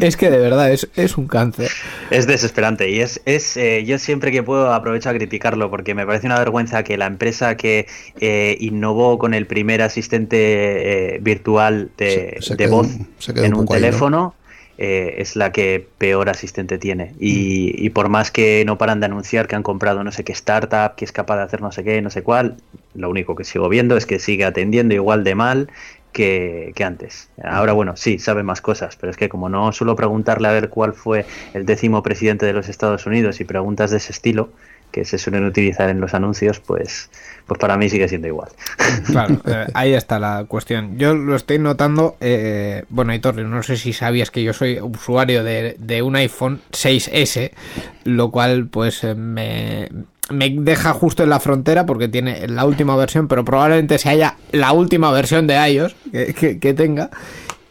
[0.00, 1.70] es, que de verdad es, es, un cáncer.
[2.10, 6.04] Es desesperante y es, es eh, yo siempre que puedo aprovecho a criticarlo porque me
[6.04, 7.86] parece una vergüenza que la empresa que
[8.20, 12.88] eh, innovó con el primer asistente eh, virtual de, voz
[13.28, 14.34] en un, teléfono.
[14.78, 17.14] Eh, es la que peor asistente tiene.
[17.18, 20.96] Y, por más que no paran de anunciar que han comprado no sé qué startup,
[20.96, 22.56] que es capaz de hacer no sé qué, no sé cuál,
[22.94, 25.70] lo único que sigo viendo es que sigue atendiendo igual de mal
[26.12, 27.30] que, que, antes.
[27.42, 30.68] Ahora, bueno, sí, sabe más cosas, pero es que como no suelo preguntarle a ver
[30.68, 34.50] cuál fue el décimo presidente de los Estados Unidos y preguntas de ese estilo,
[34.90, 37.10] que se suelen utilizar en los anuncios, pues,
[37.46, 38.48] pues para mí sigue siendo igual.
[39.06, 40.98] Claro, eh, ahí está la cuestión.
[40.98, 45.44] Yo lo estoy notando, eh, bueno, Aitor, no sé si sabías que yo soy usuario
[45.44, 47.52] de, de un iPhone 6S,
[48.04, 49.88] lo cual pues eh, me,
[50.30, 54.36] me deja justo en la frontera porque tiene la última versión, pero probablemente se haya
[54.52, 57.10] la última versión de iOS que tenga.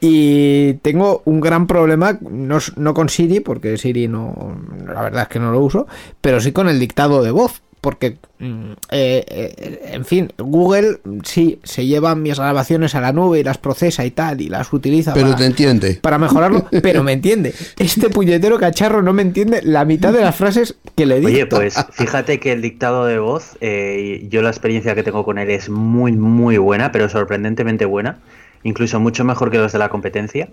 [0.02, 5.28] Y tengo un gran problema, no, no, con Siri, porque Siri no, la verdad es
[5.30, 5.88] que no lo uso,
[6.22, 11.60] pero sí con el dictado de voz, porque, mm, eh, eh, en fin, Google sí
[11.64, 15.14] se lleva mis grabaciones a la nube y las procesa y tal, y las utiliza
[15.14, 16.00] pero para, te entiende.
[16.02, 17.54] para mejorarlo, pero me entiende.
[17.78, 21.30] Este puñetero cacharro no me entiende la mitad de las frases que le digo.
[21.30, 25.38] Oye, pues fíjate que el dictado de voz, eh, yo la experiencia que tengo con
[25.38, 28.18] él es muy, muy buena, pero sorprendentemente buena
[28.66, 30.50] incluso mucho mejor que los de la competencia.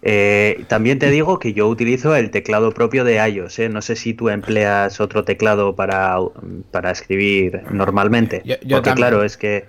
[0.00, 3.58] Eh, también te digo que yo utilizo el teclado propio de iOS.
[3.58, 3.68] ¿eh?
[3.68, 6.16] No sé si tú empleas otro teclado para,
[6.70, 8.42] para escribir normalmente.
[8.44, 8.96] Yo- yo Porque también.
[8.96, 9.64] claro, es que...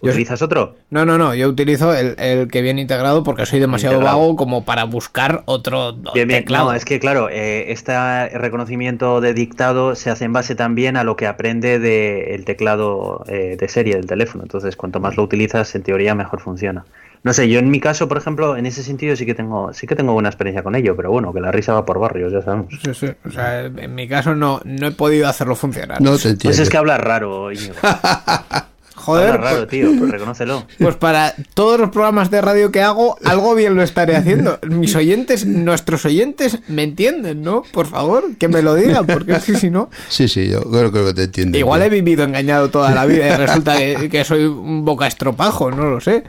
[0.00, 0.76] Yo- ¿Utilizas otro?
[0.90, 4.18] No, no, no, yo utilizo el, el que viene integrado porque soy demasiado Integrado.
[4.20, 6.40] vago como para buscar otro Bien, bien.
[6.44, 6.66] teclado.
[6.66, 11.02] No, es que claro, eh, este reconocimiento de dictado se hace en base también a
[11.04, 14.44] lo que aprende del teclado eh, de serie del teléfono.
[14.44, 16.84] Entonces, cuanto más lo utilizas, en teoría mejor funciona.
[17.24, 19.88] No sé, yo en mi caso, por ejemplo, en ese sentido sí que tengo, sí
[19.88, 22.40] que tengo buena experiencia con ello, pero bueno, que la risa va por barrios, ya
[22.42, 22.66] sabemos.
[22.84, 26.00] Sí, sí, O sea, en mi caso no, no he podido hacerlo funcionar.
[26.00, 26.42] No te entiendo.
[26.44, 27.74] Pues es que hablas raro, Íñigo.
[28.98, 30.66] Joder, hablas raro, pues, tío, pues reconócelo.
[30.78, 34.58] pues para todos los programas de radio que hago, algo bien lo estaré haciendo.
[34.68, 37.62] Mis oyentes, nuestros oyentes, me entienden, ¿no?
[37.72, 39.90] Por favor, que me lo digan, porque es que si no...
[40.08, 41.58] Sí, sí, yo creo, creo que te entiendo.
[41.58, 45.70] Igual he vivido engañado toda la vida y resulta que, que soy un boca estropajo,
[45.70, 46.24] no lo sé.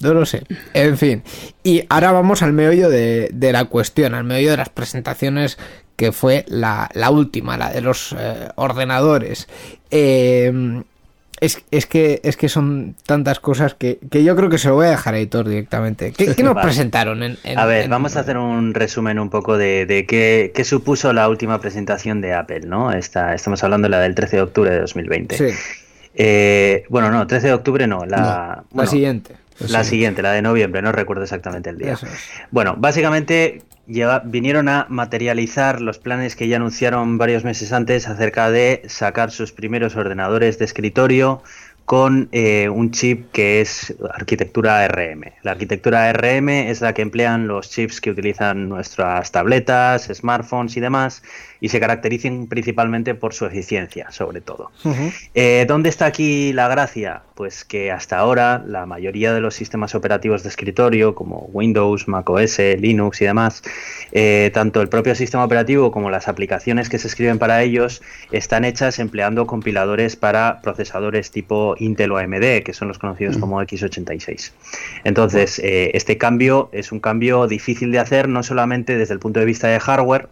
[0.00, 0.42] No lo sé.
[0.74, 1.22] En fin.
[1.62, 5.58] Y ahora vamos al meollo de, de la cuestión, al meollo de las presentaciones
[5.96, 9.48] que fue la, la última, la de los eh, ordenadores.
[9.90, 10.82] Eh,
[11.42, 14.74] es, es que, es que son tantas cosas que, que yo creo que se lo
[14.76, 16.12] voy a dejar a Editor directamente.
[16.12, 16.66] ¿Qué, qué nos Vale.
[16.66, 17.22] presentaron?
[17.22, 20.52] En, en- A ver, en- vamos a hacer un resumen un poco de, de qué,
[20.54, 22.92] qué supuso la última presentación de Apple, ¿no?
[22.92, 25.36] Esta, estamos hablando de la del 13 de octubre de 2020.
[25.36, 25.58] Sí,
[26.14, 29.34] Eh, bueno, no, 13 de octubre no, la, la bueno, siguiente.
[29.68, 31.94] la siguiente, la de noviembre, no recuerdo exactamente el día.
[31.94, 32.00] Es.
[32.50, 38.82] Bueno, básicamente vinieron a materializar los planes que ya anunciaron varios meses antes acerca de
[38.86, 41.42] sacar sus primeros ordenadores de escritorio
[41.84, 45.24] con eh, un chip que es arquitectura ARM.
[45.42, 50.80] La arquitectura ARM es la que emplean los chips que utilizan nuestras tabletas, smartphones y
[50.80, 51.22] demás,
[51.62, 54.72] y se caracterizan principalmente por su eficiencia, sobre todo.
[55.32, 57.22] Eh, ¿Dónde está aquí la gracia?
[57.36, 62.58] Pues que hasta ahora la mayoría de los sistemas operativos de escritorio, como Windows, macOS,
[62.58, 63.62] Linux y demás,
[64.10, 68.64] eh, tanto el propio sistema operativo como las aplicaciones que se escriben para ellos están
[68.64, 74.50] hechas empleando compiladores para procesadores tipo Intel o AMD, que son los conocidos como x86.
[75.04, 79.38] Entonces, eh, este cambio es un cambio difícil de hacer, no solamente desde el punto
[79.38, 80.28] de vista de hardware,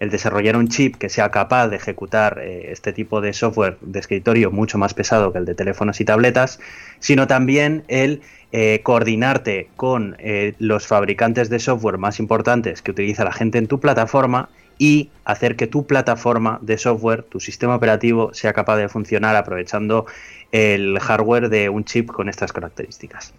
[0.00, 3.98] el desarrollar un chip que sea capaz de ejecutar eh, este tipo de software de
[3.98, 6.60] escritorio mucho más pesado que el de teléfonos y tabletas,
[7.00, 13.24] sino también el eh, coordinarte con eh, los fabricantes de software más importantes que utiliza
[13.24, 18.32] la gente en tu plataforma y hacer que tu plataforma de software, tu sistema operativo,
[18.32, 20.06] sea capaz de funcionar aprovechando
[20.52, 23.34] el hardware de un chip con estas características.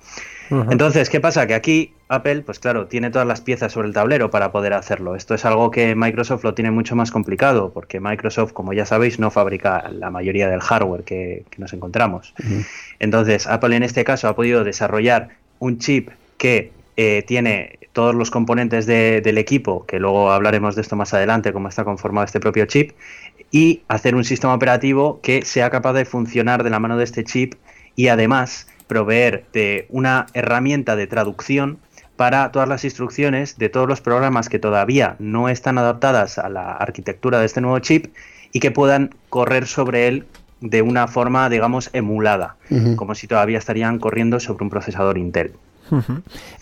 [0.71, 1.45] Entonces, ¿qué pasa?
[1.47, 5.15] Que aquí Apple, pues claro, tiene todas las piezas sobre el tablero para poder hacerlo.
[5.15, 9.19] Esto es algo que Microsoft lo tiene mucho más complicado, porque Microsoft, como ya sabéis,
[9.19, 12.33] no fabrica la mayoría del hardware que, que nos encontramos.
[12.99, 18.31] Entonces, Apple en este caso ha podido desarrollar un chip que eh, tiene todos los
[18.31, 22.39] componentes de- del equipo, que luego hablaremos de esto más adelante, cómo está conformado este
[22.39, 22.91] propio chip,
[23.51, 27.23] y hacer un sistema operativo que sea capaz de funcionar de la mano de este
[27.23, 27.55] chip
[27.95, 31.77] y además proveer de una herramienta de traducción
[32.17, 36.73] para todas las instrucciones de todos los programas que todavía no están adaptadas a la
[36.73, 38.07] arquitectura de este nuevo chip
[38.51, 40.25] y que puedan correr sobre él
[40.59, 42.57] de una forma, digamos, emulada,
[42.97, 45.53] como si todavía estarían corriendo sobre un procesador Intel.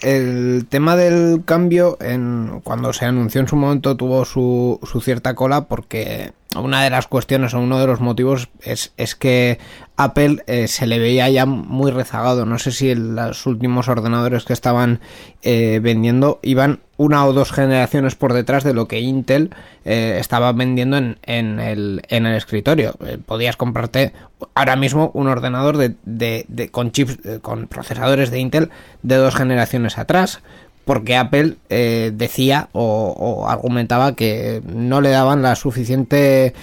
[0.02, 5.34] El tema del cambio, en, cuando se anunció en su momento, tuvo su, su cierta
[5.34, 9.60] cola porque una de las cuestiones o uno de los motivos es, es que
[9.98, 12.46] Apple eh, se le veía ya muy rezagado.
[12.46, 15.00] No sé si los últimos ordenadores que estaban
[15.42, 19.52] eh, vendiendo iban una o dos generaciones por detrás de lo que Intel
[19.86, 22.96] eh, estaba vendiendo en, en el, en el escritorio.
[23.06, 24.14] Eh, podías comprarte
[24.56, 28.70] ahora mismo un ordenador de, de- de- con chips, eh, con procesadores de Intel
[29.04, 30.42] de dos generaciones atrás.
[30.88, 36.56] Porque Apple eh, decía o, o argumentaba que no le daban la suficiente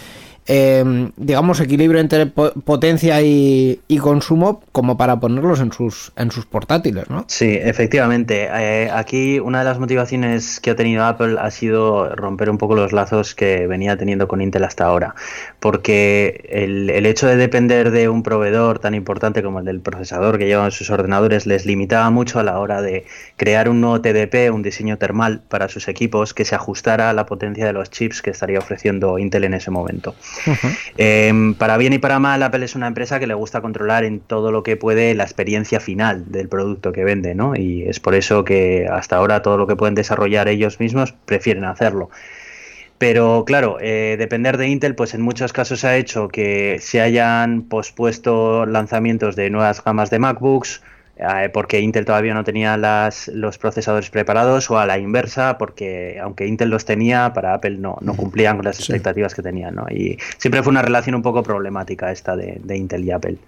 [0.46, 6.30] eh, digamos, equilibrio entre po- potencia y, y consumo como para ponerlos en sus, en
[6.30, 7.24] sus portátiles, ¿no?
[7.28, 8.48] Sí, efectivamente.
[8.52, 12.74] Eh, aquí una de las motivaciones que ha tenido Apple ha sido romper un poco
[12.74, 15.14] los lazos que venía teniendo con Intel hasta ahora.
[15.61, 20.38] Porque el, el hecho de depender de un proveedor tan importante como el del procesador
[20.38, 24.50] que llevan sus ordenadores les limitaba mucho a la hora de crear un nuevo TDP,
[24.52, 28.20] un diseño termal para sus equipos que se ajustara a la potencia de los chips
[28.20, 30.14] que estaría ofreciendo Intel en ese momento.
[30.96, 34.20] Eh, para bien y para mal, Apple es una empresa que le gusta controlar en
[34.20, 37.56] todo lo que puede la experiencia final del producto que vende, ¿no?
[37.56, 41.64] Y es por eso que hasta ahora todo lo que pueden desarrollar ellos mismos prefieren
[41.64, 42.10] hacerlo.
[42.98, 47.62] Pero claro, eh, depender de Intel, pues en muchos casos ha hecho que se hayan
[47.62, 50.80] pospuesto lanzamientos de nuevas gamas de MacBooks,
[51.53, 56.46] porque Intel todavía no tenía las, los procesadores preparados o a la inversa, porque aunque
[56.46, 59.77] Intel los tenía, para Apple no, no cumplían con las expectativas que tenían.
[59.77, 59.87] ¿no?
[59.90, 63.38] Y siempre fue una relación un poco problemática esta de, de Intel y Apple.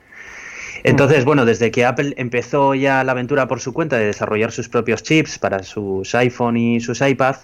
[0.84, 4.68] Entonces, bueno, desde que Apple empezó ya la aventura por su cuenta de desarrollar sus
[4.68, 7.36] propios chips para sus iPhone y sus iPad,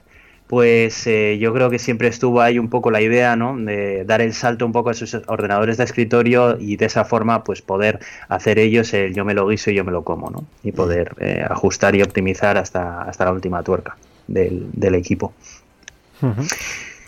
[0.52, 3.56] pues eh, yo creo que siempre estuvo ahí un poco la idea, ¿no?
[3.56, 7.42] De dar el salto un poco a sus ordenadores de escritorio y de esa forma,
[7.42, 10.44] pues poder hacer ellos el yo me lo guiso y yo me lo como, ¿no?
[10.62, 13.96] Y poder eh, ajustar y optimizar hasta, hasta la última tuerca
[14.28, 15.32] del, del equipo.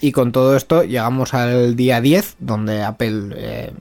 [0.00, 3.72] Y con todo esto llegamos al día 10, donde Apple eh,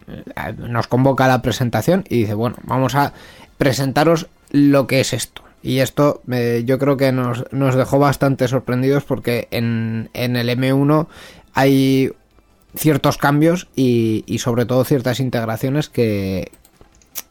[0.58, 3.14] nos convoca a la presentación y dice, bueno, vamos a
[3.58, 5.43] presentaros lo que es esto.
[5.64, 10.50] Y esto eh, yo creo que nos, nos, dejó bastante sorprendidos porque en, en el
[10.50, 11.08] M1
[11.54, 12.12] hay
[12.76, 16.52] ciertos cambios y, y, sobre todo ciertas integraciones que,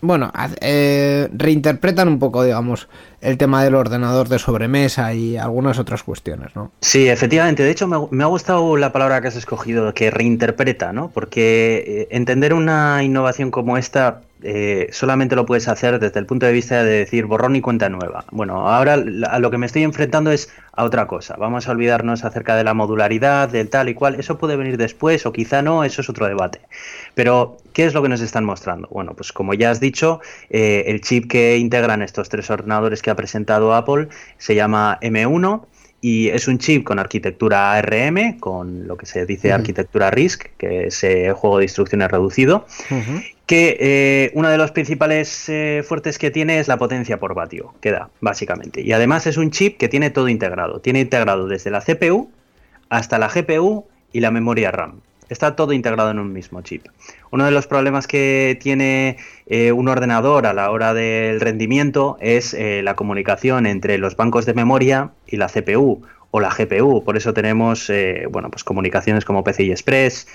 [0.00, 2.88] bueno, eh, reinterpretan un poco, digamos,
[3.22, 6.72] el tema del ordenador de sobremesa y algunas otras cuestiones, ¿no?
[6.80, 7.62] Sí, efectivamente.
[7.62, 11.10] De hecho, me, ha gustado la palabra que has escogido, que reinterpreta, ¿no?
[11.10, 16.46] Porque eh, entender una innovación como esta eh, solamente lo puedes hacer desde el punto
[16.46, 18.24] de vista de decir borrón y cuenta nueva.
[18.30, 21.36] Bueno, ahora a lo que me estoy enfrentando es a otra cosa.
[21.38, 24.16] Vamos a olvidarnos acerca de la modularidad, del tal y cual.
[24.16, 26.60] Eso puede venir después o quizá no, eso es otro debate.
[27.14, 28.88] Pero, ¿qué es lo que nos están mostrando?
[28.90, 30.20] Bueno, pues como ya has dicho,
[30.50, 34.08] eh, el chip que integran estos tres ordenadores que ha presentado Apple
[34.38, 35.62] se llama M1
[36.04, 39.54] y es un chip con arquitectura ARM, con lo que se dice uh -huh.
[39.54, 43.24] arquitectura RISC, que es eh, juego de instrucciones reducido, uh -huh.
[43.46, 47.72] que eh, uno de los principales eh, fuertes que tiene es la potencia por vatio,
[47.80, 48.80] que da, básicamente.
[48.82, 50.80] Y además es un chip que tiene todo integrado.
[50.80, 52.28] Tiene integrado desde la CPU
[52.88, 55.00] hasta la GPU y la memoria RAM.
[55.32, 56.84] Está todo integrado en un mismo chip.
[57.30, 59.16] Uno de los problemas que tiene
[59.46, 64.44] eh, un ordenador a la hora del rendimiento es eh, la comunicación entre los bancos
[64.44, 67.02] de memoria y la CPU o la GPU.
[67.02, 70.28] Por eso tenemos eh, bueno, pues comunicaciones como PCI Express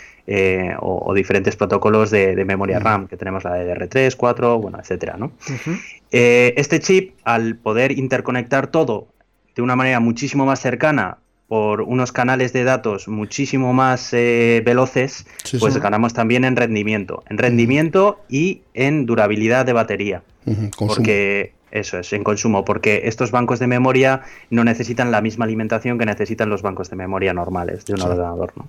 [0.80, 2.84] o, o, diferentes protocolos de, de memoria uh -huh.
[2.84, 5.16] RAM, que tenemos la de DR3, 4, bueno, etcétera.
[5.16, 5.28] ¿no?
[5.28, 5.80] Uh -huh.
[6.12, 9.08] este chip, al poder interconectar todo
[9.56, 15.26] de una manera muchísimo más cercana por unos canales de datos muchísimo más eh, veloces,
[15.44, 15.80] sí, pues sí.
[15.80, 17.24] ganamos también en rendimiento.
[17.30, 18.36] En rendimiento uh -huh.
[18.36, 20.24] y en durabilidad de batería.
[20.46, 20.88] Uh -huh.
[20.88, 25.98] Porque eso es, en consumo, porque estos bancos de memoria no necesitan la misma alimentación
[25.98, 28.06] que necesitan los bancos de memoria normales de un sí.
[28.06, 28.68] ordenador, ¿no?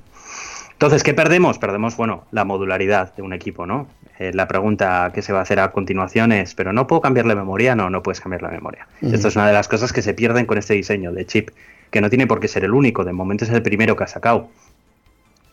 [0.72, 1.58] Entonces, ¿qué perdemos?
[1.58, 3.88] Perdemos, bueno, la modularidad de un equipo, ¿no?
[4.20, 7.26] Eh, la pregunta que se va a hacer a continuación es, ¿pero no puedo cambiar
[7.26, 7.74] la memoria?
[7.74, 8.86] No, no puedes cambiar la memoria.
[9.02, 9.14] Uh -huh.
[9.14, 11.50] Esto es una de las cosas que se pierden con este diseño de chip
[11.90, 14.08] que no tiene por qué ser el único, de momento es el primero que ha
[14.08, 14.48] sacado.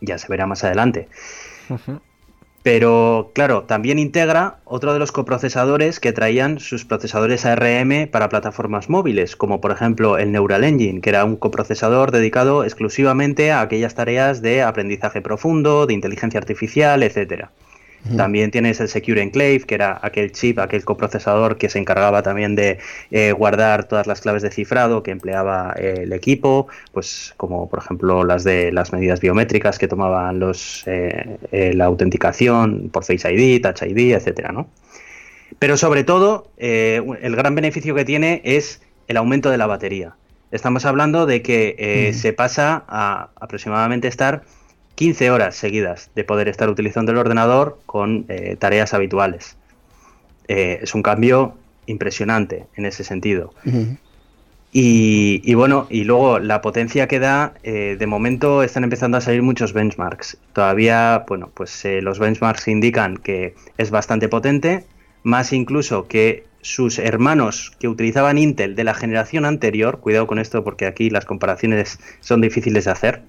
[0.02, 1.08] Ya se verá más adelante.
[1.70, 2.00] Uh -huh.
[2.66, 8.90] Pero claro, también integra otro de los coprocesadores que traían sus procesadores ARM para plataformas
[8.90, 13.94] móviles, como por ejemplo el Neural Engine, que era un coprocesador dedicado exclusivamente a aquellas
[13.94, 17.04] tareas de aprendizaje profundo, de inteligencia artificial,
[18.16, 22.56] También tienes el Secure Enclave, que era aquel chip, aquel coprocesador que se encargaba también
[22.56, 22.78] de
[23.10, 27.80] eh, guardar todas las claves de cifrado que empleaba eh, el equipo, pues como por
[27.80, 31.38] ejemplo las de las medidas biométricas que tomaban los eh,
[31.74, 34.68] la autenticación por Face ID, Touch ID, etcétera, ¿no?
[35.58, 40.16] Pero sobre todo, el gran beneficio que tiene es el aumento de la batería.
[40.51, 44.43] Estamos hablando de que se pasa a aproximadamente estar
[44.96, 49.58] 15 horas seguidas de poder estar utilizando el ordenador con eh, tareas habituales.
[50.48, 53.54] Eh, es un cambio impresionante en ese sentido.
[53.66, 53.98] Uh -huh.
[54.72, 59.22] y, y, bueno, y luego la potencia que da, eh, de momento están empezando a
[59.22, 60.38] salir muchos benchmarks.
[60.54, 64.86] Todavía, bueno, pues los benchmarks indican que es bastante potente,
[65.24, 70.64] más incluso que sus hermanos que utilizaban Intel de la generación anterior, cuidado con esto
[70.64, 73.22] porque aquí las comparaciones son difíciles de hacer,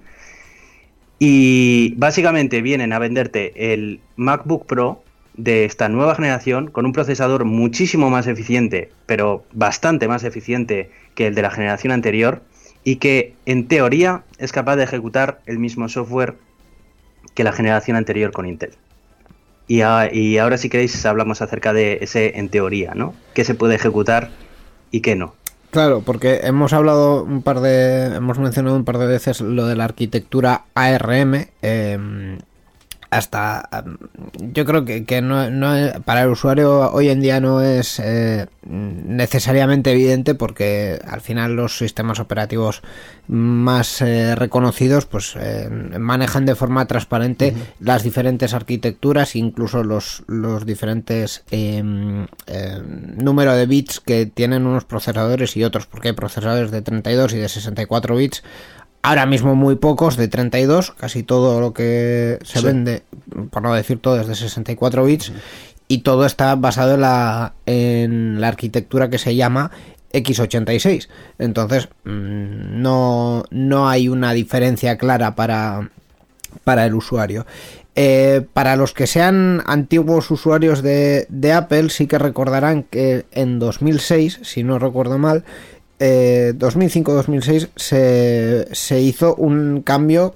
[1.18, 5.02] y básicamente vienen a venderte el MacBook Pro
[5.36, 11.26] de esta nueva generación con un procesador muchísimo más eficiente, pero bastante más eficiente que
[11.26, 12.42] el de la generación anterior
[12.84, 16.34] y que en teoría es capaz de ejecutar el mismo software
[17.34, 18.72] que la generación anterior con Intel.
[19.68, 23.14] Y, y ahora si queréis hablamos acerca de ese en teoría, ¿no?
[23.34, 24.30] ¿Qué se puede ejecutar
[24.90, 25.34] y qué no?
[25.76, 28.06] Claro, porque hemos hablado un par de.
[28.16, 31.48] Hemos mencionado un par de veces lo de la arquitectura ARM.
[31.60, 32.38] Eh,
[33.16, 33.68] hasta
[34.38, 38.46] yo creo que, que no, no- para el usuario hoy en día no es eh,
[38.64, 42.82] necesariamente evidente porque al final los sistemas operativos
[43.28, 50.64] más eh, reconocidos pues eh, manejan de forma transparente las diferentes arquitecturas incluso los los
[50.66, 51.82] diferentes eh,
[52.46, 52.82] eh,
[53.16, 55.86] número de bits que tienen unos procesadores y otros.
[55.86, 58.42] Porque hay procesadores de 32 y de 64 bits
[59.06, 63.04] Ahora mismo muy pocos de 32, casi todo lo que se vende,
[63.52, 65.32] por no decir todo, es de 64 bits
[65.86, 69.70] y todo está basado en la, en la arquitectura que se llama
[70.12, 71.06] x86.
[71.38, 75.88] Entonces, mm, no, no hay una diferencia clara para,
[76.64, 77.46] para el usuario.
[77.94, 83.60] Eh, para los que sean antiguos usuarios de, de Apple, sí que recordarán que en
[83.60, 85.44] 2006, si no recuerdo mal,
[85.98, 90.34] eh, 2005-2006 se, se hizo un cambio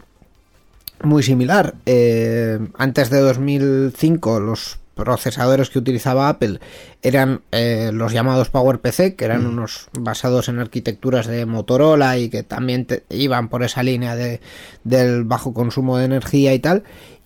[1.02, 1.74] muy similar.
[1.86, 6.60] Eh, antes de 2005 los procesadores que utilizaba Apple
[7.02, 12.42] eran eh, los llamados PowerPC, que eran unos basados en arquitecturas de Motorola y que
[12.42, 14.40] también te- iban por esa línea de,
[14.84, 16.82] del bajo consumo de energía y tal,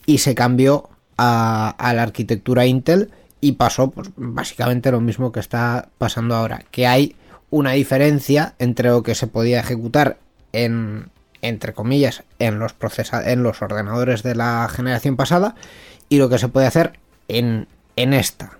[0.07, 3.11] y se cambió a, a la arquitectura Intel
[3.41, 7.16] y pasó pues, básicamente lo mismo que está pasando ahora, que hay
[7.55, 10.17] una diferencia entre lo que se podía ejecutar
[10.53, 15.55] en entre comillas en los procesa en los ordenadores de la generación pasada
[16.09, 16.99] y lo que se puede hacer
[17.29, 18.59] en, en esta.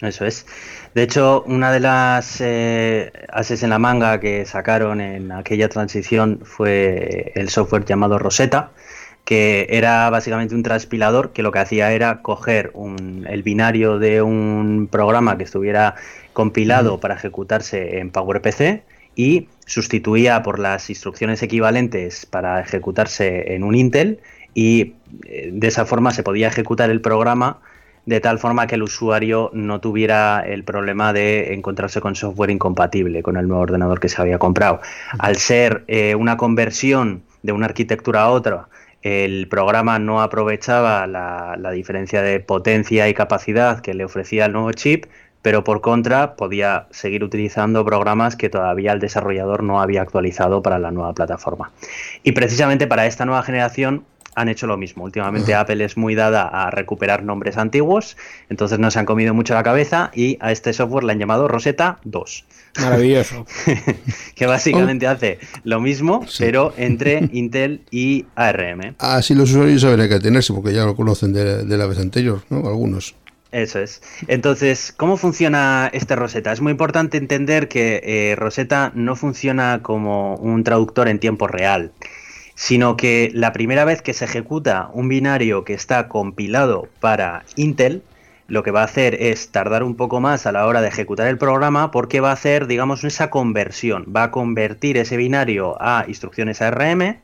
[0.00, 0.46] Eso es.
[0.94, 6.38] De hecho, una de las eh, ases en la manga que sacaron en aquella transición
[6.44, 8.70] fue el software llamado Rosetta,
[9.28, 14.22] que era básicamente un transpilador que lo que hacía era coger un- el binario de
[14.22, 15.96] un programa que estuviera
[16.32, 18.84] compilado para ejecutarse en PowerPC
[19.16, 24.18] y sustituía por las instrucciones equivalentes para ejecutarse en un Intel
[24.54, 24.94] y
[25.26, 27.58] eh, de esa forma se podía ejecutar el programa
[28.06, 33.22] de tal forma que el usuario no tuviera el problema de encontrarse con software incompatible
[33.22, 34.80] con el nuevo ordenador que se había comprado.
[35.18, 38.68] Al ser eh, una conversión de una arquitectura a otra,
[39.02, 44.72] el programa no aprovechaba la, diferencia de potencia y capacidad que le ofrecía el nuevo
[44.72, 45.06] chip,
[45.42, 50.78] pero por contra podía seguir utilizando programas que todavía el desarrollador no había actualizado para
[50.78, 51.70] la nueva plataforma.
[52.24, 54.04] Y precisamente para esta nueva generación
[54.40, 55.04] han hecho lo mismo.
[55.04, 58.16] Últimamente Apple es muy dada a recuperar nombres antiguos,
[58.48, 61.48] entonces no se han comido mucho la cabeza y a este software le han llamado
[61.48, 62.44] Rosetta 2,
[62.80, 63.46] Maravilloso.
[64.34, 66.44] que básicamente hace lo mismo, Sí.
[66.44, 68.94] pero entre Intel y ARM.
[68.98, 71.98] Así los usuarios saben a qué atenerse, porque ya lo conocen de, de la vez
[71.98, 72.58] anterior, ¿no?
[72.68, 73.14] Algunos.
[73.50, 74.02] Eso es.
[74.26, 76.52] Entonces, ¿cómo funciona este Rosetta?
[76.52, 81.92] Es muy importante entender que eh, Rosetta no funciona como un traductor en tiempo real,
[82.58, 88.02] sino que la primera vez que se ejecuta un binario que está compilado para Intel,
[88.48, 91.28] lo que va a hacer es tardar un poco más a la hora de ejecutar
[91.28, 94.06] el programa porque va a hacer, digamos, esa conversión.
[94.14, 97.20] Va a convertir ese binario a instrucciones ARM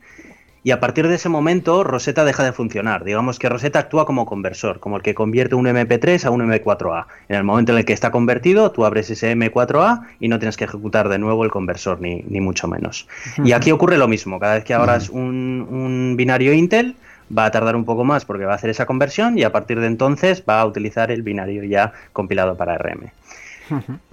[0.65, 3.05] y a partir de ese momento Rosetta deja de funcionar.
[3.05, 7.05] Digamos que Rosetta actúa como conversor, como el que convierte un MP3 a un M4A.
[7.29, 10.57] En el momento en el que está convertido, tú abres ese M4A y no tienes
[10.57, 13.07] que ejecutar de nuevo el conversor, ni, ni mucho menos.
[13.45, 14.41] Y aquí ocurre lo mismo.
[14.41, 16.97] Cada vez que abras un, un binario Intel,
[17.37, 19.81] va a tardar un poco más porque va a hacer esa conversión y a partir
[19.81, 23.11] de entonces va a utilizar el binario ya compilado para RM.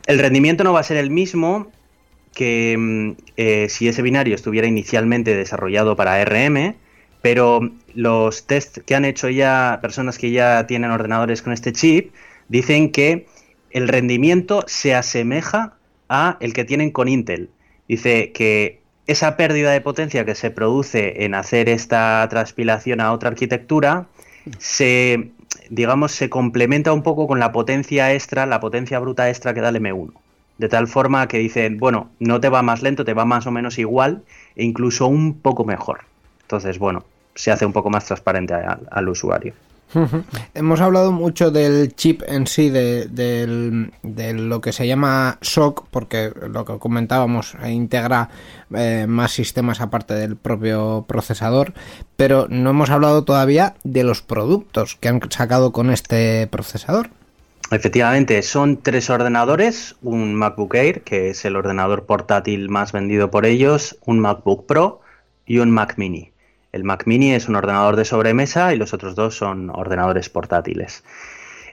[0.05, 1.71] El rendimiento no va a ser el mismo
[2.33, 6.75] que mm, eh, si ese binario estuviera inicialmente desarrollado para ARM,
[7.21, 12.13] pero los test que han hecho ya personas que ya tienen ordenadores con este chip
[12.49, 13.27] dicen que
[13.69, 15.75] el rendimiento se asemeja
[16.09, 17.49] a el que tienen con Intel.
[17.87, 23.29] Dice que esa pérdida de potencia que se produce en hacer esta transpilación a otra
[23.29, 24.07] arquitectura
[24.57, 25.31] se
[25.69, 29.69] digamos se complementa un poco con la potencia extra, la potencia bruta extra que da
[29.69, 30.11] el M1.
[30.61, 33.51] De tal forma que dicen, bueno, no te va más lento, te va más o
[33.51, 34.21] menos igual
[34.55, 36.01] e incluso un poco mejor.
[36.43, 37.03] Entonces, bueno,
[37.33, 39.53] se hace un poco más transparente a- al usuario.
[40.53, 46.31] Hemos hablado mucho del chip en sí, de, de lo que se llama SOC, porque
[46.47, 48.29] lo que comentábamos integra
[48.73, 51.73] eh, más sistemas aparte del propio procesador,
[52.15, 57.09] pero no hemos hablado todavía de los productos que han sacado con este procesador.
[57.71, 63.45] Efectivamente, son tres ordenadores, un MacBook Air, que es el ordenador portátil más vendido por
[63.45, 64.99] ellos, un MacBook Pro
[65.45, 66.33] y un Mac Mini.
[66.73, 71.05] El Mac Mini es un ordenador de sobremesa y los otros dos son ordenadores portátiles.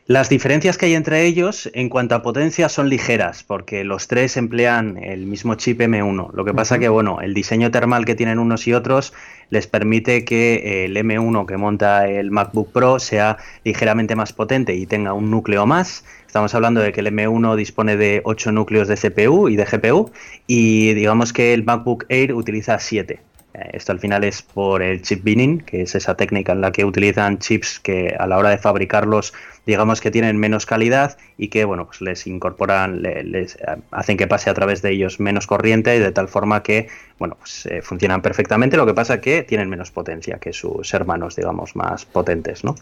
[0.08, 4.38] Las diferencias que hay entre ellos en cuanto a potencia son ligeras, porque los tres
[4.38, 6.32] emplean el mismo chip M1.
[6.32, 9.12] Lo que pasa que, bueno, el diseño termal que tienen unos y otros
[9.50, 14.86] les permite que el M1 que monta el MacBook Pro sea ligeramente más potente y
[14.86, 16.06] tenga un núcleo más.
[16.26, 20.10] Estamos hablando de que el M1 dispone de 8 núcleos de CPU y de GPU
[20.46, 23.27] y digamos que el MacBook Air utiliza 7.
[23.54, 26.70] Eh, esto al final es por el chip binning, que es esa técnica en la
[26.70, 29.32] que utilizan chips que a la hora de fabricarlos,
[29.66, 34.26] digamos que tienen menos calidad y que, bueno, pues les incorporan, les eh, hacen que
[34.26, 36.88] pase a través de ellos menos corriente y de tal forma que,
[37.18, 38.76] bueno, pues eh, funcionan perfectamente.
[38.76, 42.74] Lo que pasa es que tienen menos potencia que sus hermanos, digamos, más potentes, ¿no?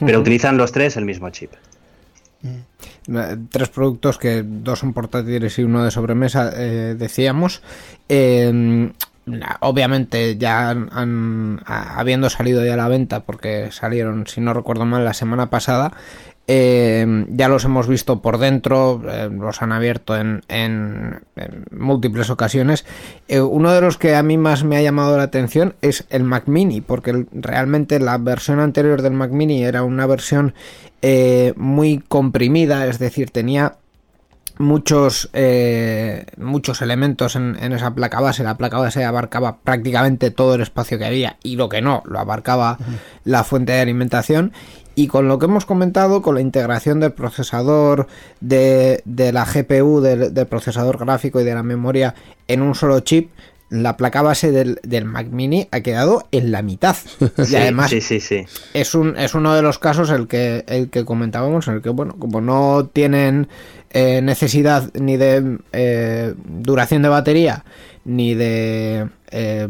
[0.00, 1.52] Pero utilizan los tres el mismo chip.
[3.50, 7.62] Tres productos que dos son portátiles y uno de sobremesa, decíamos.
[8.08, 8.90] Eh,
[9.60, 15.04] obviamente ya han, habiendo salido ya a la venta porque salieron si no recuerdo mal
[15.04, 15.92] la semana pasada
[16.46, 21.22] eh, ya los hemos visto por dentro eh, los han abierto en, en,
[21.70, 22.84] múltiples ocasiones.
[23.28, 26.22] Eh, uno de los que a mí más me ha llamado la atención es el
[26.22, 30.54] Mac Mini porque realmente la versión anterior del Mac Mini era una versión
[31.56, 33.76] muy comprimida es decir tenía
[34.58, 38.44] muchos, eh, muchos elementos en, esa placa base.
[38.44, 42.18] La placa base abarcaba prácticamente todo el espacio que había y lo que no, lo
[42.18, 42.78] abarcaba
[43.24, 44.52] la fuente de alimentación.
[44.96, 48.06] Y con lo que hemos comentado, con la integración del procesador,
[48.40, 52.14] de, de la GPU, del, procesador gráfico y de la memoria
[52.46, 53.30] en un solo chip,
[53.82, 56.96] la placa base del, Mac Mini ha quedado en la mitad.
[57.50, 58.44] Y además sí, sí, sí.
[58.72, 61.90] Es, un, es uno de los casos el que, el que comentábamos, en el que,
[61.90, 63.48] bueno, como no tienen
[63.90, 67.64] eh, necesidad ni de eh, duración de batería,
[68.04, 69.66] ni de, eh,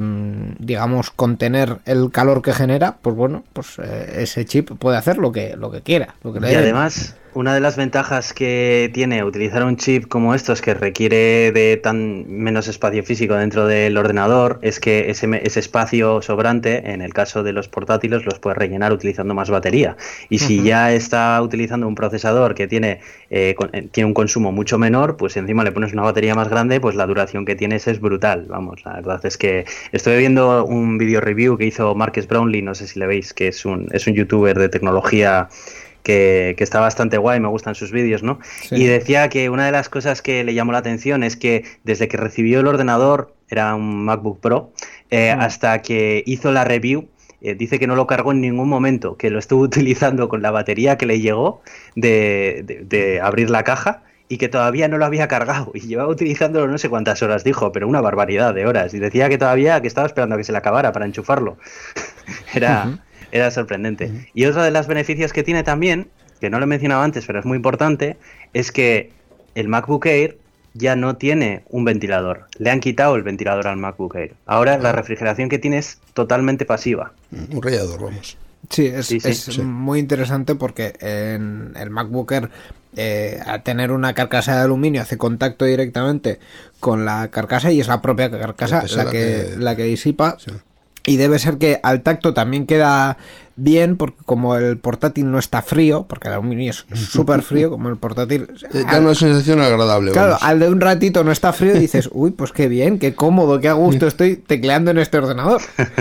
[0.59, 5.57] digamos, contener el calor que genera, pues bueno, pues ese chip puede hacer lo que,
[5.57, 6.15] lo que quiera.
[6.23, 10.63] Lo que y además una de las ventajas que tiene utilizar un chip como estos
[10.63, 16.23] que requiere de tan menos espacio físico dentro del ordenador es que ese, ese espacio
[16.23, 19.97] sobrante, en el caso de los portátiles, los puedes rellenar utilizando más batería.
[20.29, 24.79] Y si ya está utilizando un procesador que tiene, eh, eh, tiene un consumo mucho
[24.79, 28.01] menor, pues encima le pones una batería más grande, pues la duración que tienes es
[28.01, 28.47] brutal.
[28.49, 32.75] Vamos, la verdad es que estoy viendo un video review que hizo Marcus Brownlee, no
[32.75, 35.49] sé si le veis, que es un, es un youtuber de tecnología
[36.05, 38.39] que, está bastante guay, me gustan sus vídeos, ¿no?
[38.71, 42.07] Y decía que una de las cosas que le llamó la atención es que desde
[42.07, 44.73] que recibió el ordenador, era un MacBook Pro,
[45.11, 45.41] eh, mm.
[45.41, 47.09] hasta que hizo la review,
[47.41, 50.51] eh, dice que no lo cargó en ningún momento, que lo estuvo utilizando con la
[50.51, 51.63] batería que le llegó
[51.97, 56.79] de, abrir la caja y que todavía no lo había cargado y llevaba utilizándolo no
[56.79, 60.07] sé cuántas horas dijo, pero una barbaridad de horas y decía que todavía que estaba
[60.07, 61.59] esperando a que se le acabara para enchufarlo.
[62.55, 62.99] Era
[63.35, 64.31] era sorprendente.
[64.33, 66.07] Y otro de los beneficios que tiene también,
[66.41, 68.17] que no lo he mencionado antes, pero es muy importante,
[68.53, 69.11] es que
[69.57, 70.39] el MacBook Air
[70.73, 72.47] ya no tiene un ventilador.
[72.59, 74.35] Le han quitado el ventilador al MacBook Air.
[74.47, 77.13] Ahora la refrigeración que tiene es totalmente pasiva.
[77.33, 78.39] Un rallador, vamos.
[78.71, 82.51] Sí, es, muy interesante porque en el MacBook Air,
[82.95, 86.39] eh, al tener una carcasa de aluminio, hace contacto directamente
[86.79, 90.39] con la carcasa y es la propia carcasa la, que, la que disipa.
[91.07, 93.19] Y debe ser que al tacto también queda
[93.57, 97.89] bien, porque como el portátil no está frío, porque el aluminio es súper frío, como
[97.89, 98.49] el portátil...
[98.73, 100.13] Da una sensación agradable.
[100.13, 103.15] Claro, al de un ratito no está frío y dices, uy, pues qué bien, qué
[103.15, 105.63] cómodo, qué a gusto estoy tecleando en este ordenador.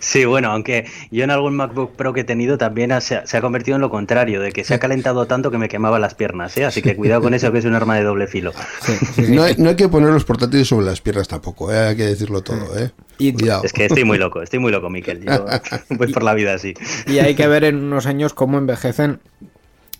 [0.00, 3.76] Sí, bueno, aunque yo en algún MacBook Pro que he tenido también se ha, convertido
[3.76, 6.64] en lo contrario, de que se ha calentado tanto que me quemaba las piernas, ¿eh?
[6.64, 8.52] así que cuidado con eso que es un arma de doble filo.
[9.28, 11.88] no, hay, no, hay, que poner los portátiles sobre las piernas tampoco, ¿eh?
[11.88, 12.78] hay que decirlo todo.
[12.78, 12.90] ¿eh?
[13.18, 15.24] Es que estoy muy loco, estoy muy loco, Miquel.
[15.24, 15.46] Yo
[15.90, 16.67] voy por la vida así.
[17.06, 19.20] Y hay que ver en unos años cómo envejecen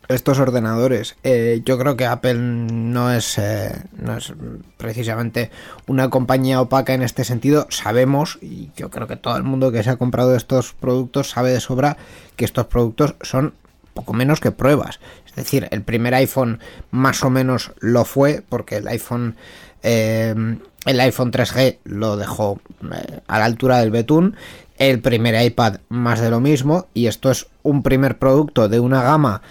[0.09, 1.17] estos ordenadores.
[1.23, 4.33] Eh, yo creo que Apple no es, eh, no es
[4.77, 5.51] precisamente
[5.87, 7.67] una compañía opaca en este sentido.
[7.69, 11.51] Sabemos, y yo creo que todo el mundo que se ha comprado estos productos sabe
[11.51, 11.99] de sobra
[12.37, 13.55] que estos productos son
[13.93, 14.99] poco menos que pruebas.
[15.27, 16.61] Es decir, el primer iPhone
[16.91, 19.37] más o menos lo fue, porque el iPhone,
[19.83, 20.35] eh,
[20.87, 22.61] el iPhone 3G lo dejó
[23.27, 24.37] a la altura del betún
[24.79, 29.03] el primer iPad más de lo mismo y esto es un primer producto de una
[29.03, 29.43] gama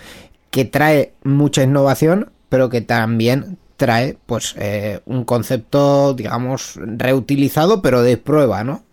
[0.51, 8.01] que trae mucha innovación pero que también trae pues eh, un concepto digamos reutilizado pero
[8.01, 8.83] de prueba ¿no?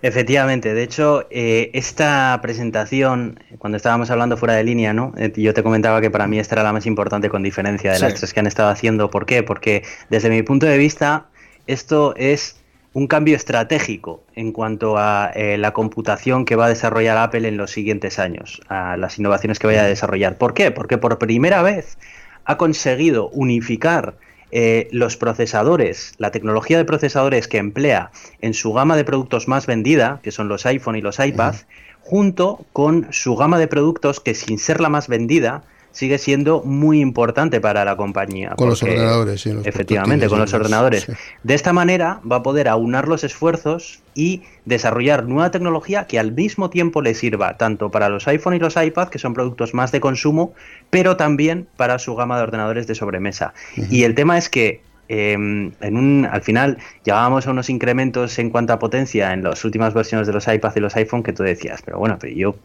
[0.00, 5.12] Efectivamente, de hecho, eh, esta presentación, cuando estábamos hablando fuera de línea, ¿no?
[5.16, 7.98] Eh, yo te comentaba que para mí esta era la más importante con diferencia de
[7.98, 9.10] las tres que han estado haciendo.
[9.10, 9.42] ¿Por qué?
[9.42, 11.26] Porque desde mi punto de vista,
[11.66, 12.57] esto es
[12.92, 17.56] un cambio estratégico en cuanto a eh, la computación que va a desarrollar Apple en
[17.56, 20.36] los siguientes años, a las innovaciones que vaya a desarrollar.
[20.36, 20.70] ¿Por qué?
[20.70, 21.98] Porque por primera vez
[22.44, 24.14] ha conseguido unificar
[24.50, 28.10] eh, los procesadores, la tecnología de procesadores que emplea
[28.40, 31.54] en su gama de productos más vendida, que son los iPhone y los iPad,
[32.00, 35.64] junto con su gama de productos que sin ser la más vendida,
[35.98, 38.50] sigue siendo muy importante para la compañía.
[38.56, 39.52] Con los ordenadores, sí.
[39.52, 41.02] Los efectivamente, con los ordenadores.
[41.02, 41.12] Sí.
[41.42, 46.30] De esta manera va a poder aunar los esfuerzos y desarrollar nueva tecnología que al
[46.30, 49.90] mismo tiempo le sirva tanto para los iPhone y los iPad, que son productos más
[49.90, 50.54] de consumo,
[50.88, 53.52] pero también para su gama de ordenadores de sobremesa.
[53.76, 53.86] Uh -huh.
[53.90, 58.50] Y el tema es que eh, en un, al final llegábamos a unos incrementos en
[58.50, 61.42] cuanto a potencia en las últimas versiones de los iPads y los iPhone que tú
[61.42, 62.56] decías, pero bueno, pero yo,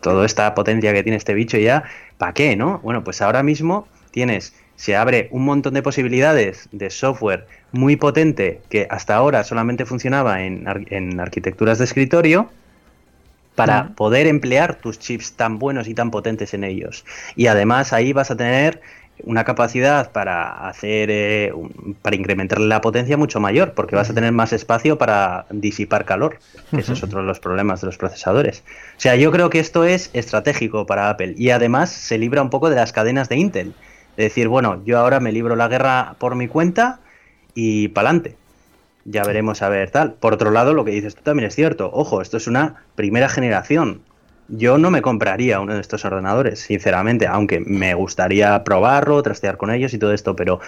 [0.00, 1.84] toda esta potencia que tiene este bicho ya,
[2.18, 2.80] ¿para qué, no?
[2.80, 8.60] Bueno, pues ahora mismo tienes, se abre un montón de posibilidades de software muy potente
[8.68, 12.50] que hasta ahora solamente funcionaba en, en arquitecturas de escritorio,
[13.56, 13.94] para uh -huh.
[13.94, 17.04] poder emplear tus chips tan buenos y tan potentes en ellos.
[17.34, 18.80] Y además ahí vas a tener
[19.24, 24.14] una capacidad para hacer eh, un, para incrementar la potencia mucho mayor porque vas a
[24.14, 26.38] tener más espacio para disipar calor
[26.70, 28.62] que ese es otro de los problemas de los procesadores.
[28.96, 32.50] O sea yo creo que esto es estratégico para Apple y además se libra un
[32.50, 33.74] poco de las cadenas de Intel.
[34.16, 37.00] De decir bueno yo ahora me libro la guerra por mi cuenta
[37.54, 38.36] y pa'lante.
[39.04, 40.14] Ya veremos a ver tal.
[40.14, 41.90] Por otro lado lo que dices tú también es cierto.
[41.92, 44.02] Ojo esto es una primera generación
[44.48, 49.70] yo no me compraría uno de estos ordenadores, sinceramente, aunque me gustaría probarlo, trastear con
[49.70, 50.60] ellos y todo esto, pero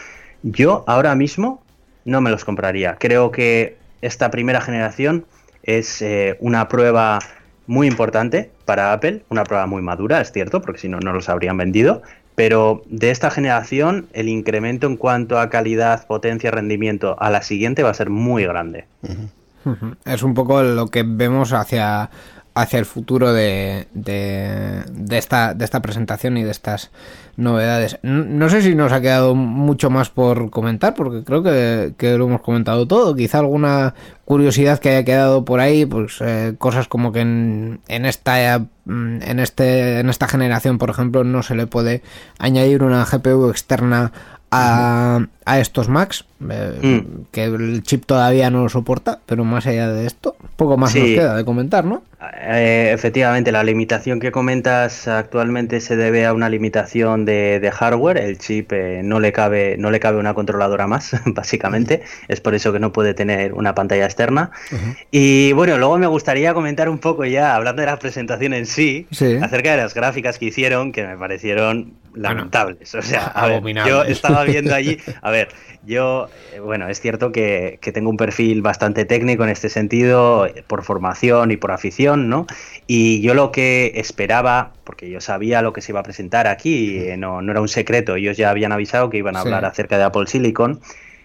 [0.42, 1.62] yo ahora mismo
[2.04, 2.96] no me los compraría.
[2.98, 5.24] Creo que esta primera generación
[5.62, 7.18] es eh, una prueba
[7.66, 11.28] muy importante para Apple, una prueba muy madura, es cierto, porque si no, no los
[11.28, 12.02] habrían vendido,
[12.34, 17.82] pero de esta generación el incremento en cuanto a calidad, potencia, rendimiento a la siguiente
[17.82, 18.86] va a ser muy grande.
[19.02, 19.96] Uh -huh.
[20.04, 22.10] Es un poco lo que vemos hacia
[22.58, 24.84] hacia el futuro de, de,
[25.16, 26.90] esta, de esta presentación y de estas
[27.36, 28.00] novedades.
[28.02, 32.40] No, sé si nos ha quedado mucho más por comentar, porque creo que, lo hemos
[32.40, 33.14] comentado todo.
[33.14, 33.94] Quizá alguna
[34.24, 38.56] curiosidad que haya quedado por ahí, pues eh, cosas como que en, en esta
[38.86, 42.02] en este en esta generación, por ejemplo, no se le puede
[42.38, 44.12] añadir una GPU externa
[44.50, 47.26] a, a estos Macs, eh, mm.
[47.30, 51.00] que el chip todavía no lo soporta, pero más allá de esto, poco más sí.
[51.00, 52.02] nos queda de comentar, ¿no?
[52.40, 58.18] Eh, efectivamente, la limitación que comentas actualmente se debe a una limitación de, de hardware.
[58.18, 62.02] El chip eh, no le cabe no le cabe una controladora más, básicamente.
[62.26, 64.50] Es por eso que no puede tener una pantalla externa.
[64.72, 64.96] Uh -huh.
[65.12, 69.06] Y bueno, luego me gustaría comentar un poco ya, hablando de la presentación en sí,
[69.12, 69.38] sí.
[69.40, 72.92] acerca de las gráficas que hicieron, que me parecieron lamentables.
[72.92, 75.48] Bueno, o sea, a ver, yo estaba viendo allí, a ver,
[75.84, 80.46] yo, eh, bueno, es cierto que, que, tengo un perfil bastante técnico en este sentido,
[80.46, 82.46] eh, por formación y por afición, ¿no?
[82.86, 86.98] Y yo lo que esperaba, porque yo sabía lo que se iba a presentar aquí,
[86.98, 89.66] eh, no, no, era un secreto, ellos ya habían avisado que iban a hablar sí.
[89.66, 90.80] acerca de Apple Silicon,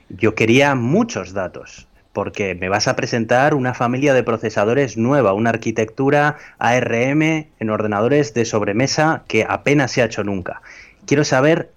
[0.09, 5.49] yo quería muchos datos, porque me vas a presentar una familia de procesadores nueva, una
[5.49, 7.21] arquitectura ARM
[7.59, 10.61] en ordenadores de sobremesa que apenas se ha hecho nunca.
[11.05, 11.71] Quiero saber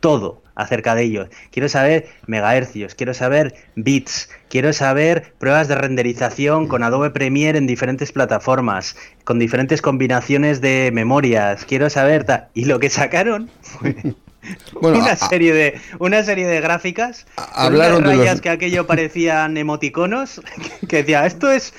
[0.00, 1.28] todo acerca de ellos.
[1.50, 7.66] Quiero saber megahercios, quiero saber bits, quiero saber pruebas de renderización con Adobe Premiere en
[7.66, 13.94] diferentes plataformas, con diferentes combinaciones de memorias, quiero saber y lo que sacaron fue
[14.80, 18.40] bueno, una serie de una serie de gráficas hablaron de rayas los...
[18.40, 20.40] que aquello parecían emoticonos
[20.88, 21.74] que decía esto es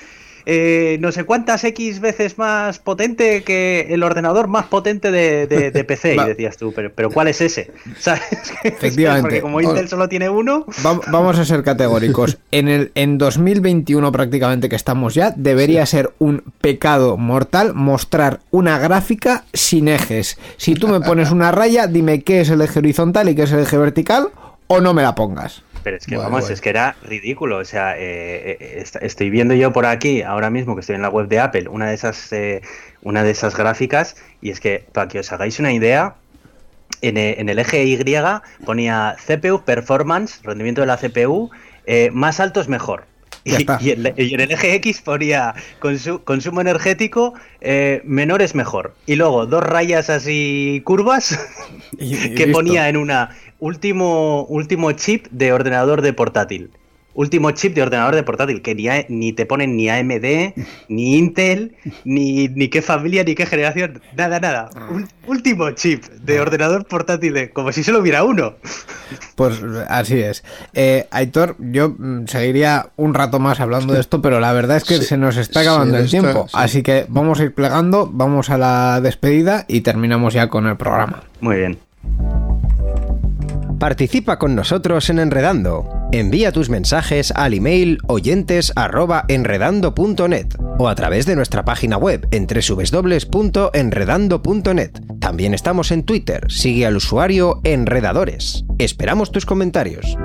[0.50, 5.70] eh, no sé cuántas X veces más potente que el ordenador más potente de, de,
[5.70, 6.14] de PC.
[6.14, 7.70] y decías tú, pero, pero ¿cuál es ese?
[7.98, 8.22] ¿Sabes?
[8.64, 9.28] Efectivamente.
[9.28, 10.64] Porque como Intel solo tiene uno.
[11.08, 12.38] vamos a ser categóricos.
[12.50, 15.98] En, el, en 2021, prácticamente que estamos ya, debería sí.
[15.98, 20.38] ser un pecado mortal mostrar una gráfica sin ejes.
[20.56, 23.52] Si tú me pones una raya, dime qué es el eje horizontal y qué es
[23.52, 24.30] el eje vertical,
[24.66, 25.62] o no me la pongas.
[25.82, 27.58] Pero es que vamos, es que era ridículo.
[27.58, 31.08] O sea, eh, eh, estoy viendo yo por aquí, ahora mismo que estoy en la
[31.08, 32.62] web de Apple, una de esas, eh,
[33.02, 36.16] una de esas gráficas, y es que para que os hagáis una idea,
[37.02, 37.98] en, eh, en el eje Y
[38.64, 41.50] ponía CPU Performance, rendimiento de la CPU,
[41.86, 43.04] eh, más alto es mejor.
[43.44, 48.54] Y, y, en, y, en, el eje X ponía consu consumo energético eh, menor es
[48.54, 48.94] mejor.
[49.06, 51.38] Y luego dos rayas así curvas
[51.98, 53.30] que ponía en una
[53.60, 56.70] último, último chip de ordenador de portátil.
[57.14, 60.54] último chip de ordenador de portátil, que ni, a- ni te ponen ni AMD,
[60.88, 64.70] ni Intel, ni, ni qué familia, ni qué generación, nada, nada.
[64.88, 68.54] Un último chip de ordenador portátil, de- como si solo hubiera uno.
[69.34, 70.44] Pues así es.
[70.74, 74.84] Eh, Aitor, yo mm, seguiría un rato más hablando de esto, pero la verdad es
[74.84, 76.46] que Sí, se nos está sí, acabando el está- tiempo.
[76.46, 76.54] sí.
[76.56, 80.76] Así que vamos a ir plegando, vamos a la despedida y terminamos ya con el
[80.76, 81.24] programa.
[81.40, 81.78] Muy bien.
[83.78, 85.88] Participa con nosotros en Enredando.
[86.10, 90.48] Envía tus mensajes al email oyentes@enredando.net
[90.78, 94.90] o a través de nuestra página web en www.enredando.net.
[95.20, 96.50] También estamos en Twitter.
[96.50, 98.64] Sigue al usuario Enredadores.
[98.78, 100.16] Esperamos tus comentarios.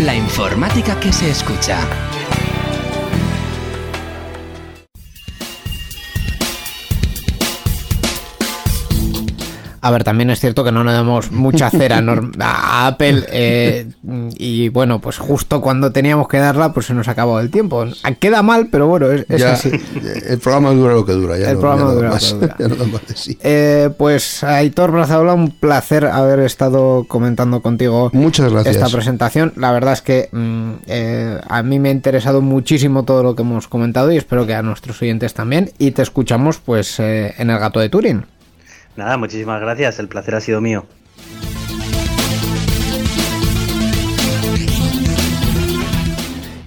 [0.00, 1.78] La informática que se escucha.
[9.86, 12.02] A ver, también es cierto que no le damos mucha cera
[12.40, 13.86] a Apple eh,
[14.38, 17.84] y bueno, pues justo cuando teníamos que darla, pues se nos acabó el tiempo.
[18.18, 19.70] Queda mal, pero bueno, es, es Ya, así.
[20.26, 21.36] el programa dura lo que dura.
[21.36, 22.56] Ya El no, programa ya dura lo que dura.
[22.58, 23.38] ya no da más de sí.
[23.42, 28.76] Eh, pues Aitor Brazaola, un placer haber estado comentando contigo Muchas gracias.
[28.76, 29.52] esta presentación.
[29.56, 33.42] La verdad es que mm, eh, a mí me ha interesado muchísimo todo lo que
[33.42, 35.72] hemos comentado y espero que a nuestros oyentes también.
[35.76, 38.24] Y te escuchamos pues eh, en el gato de Turín.
[38.96, 40.86] Nada, muchísimas gracias, el placer ha sido mío.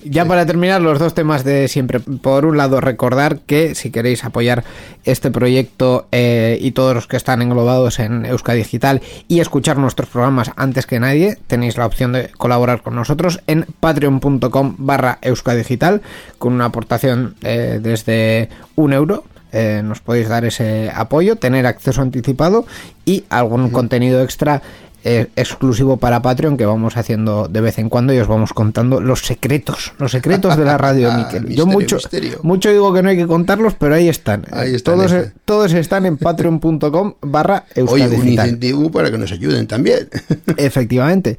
[0.10, 2.00] Ya para terminar, los dos temas de siempre.
[2.00, 4.64] Por un lado, recordar que si queréis apoyar
[5.04, 10.10] este proyecto eh, y todos los que están englobados en Euskadi Digital y escuchar nuestros
[10.10, 16.02] programas antes que nadie, tenéis la opción de colaborar con nosotros en patreon.com barra Digital
[16.40, 19.24] con una aportación eh, desde un euro.
[19.58, 22.66] Eh, nos podéis dar ese apoyo, tener acceso anticipado
[23.06, 24.62] y algún contenido extra
[25.10, 29.00] eh, exclusivo para Patreon que vamos haciendo de vez en cuando y os vamos contando
[29.00, 31.48] los secretos, los secretos de la radio, Miquel.
[31.48, 32.40] Yo mucho, misterio.
[32.44, 34.44] mucho digo que no hay que contarlos, pero ahí están.
[34.52, 35.34] Ahí están, todos, están.
[35.46, 40.10] todos están en patreon.com barra Oye, un incentivo para que nos ayuden también.
[40.58, 41.38] Efectivamente.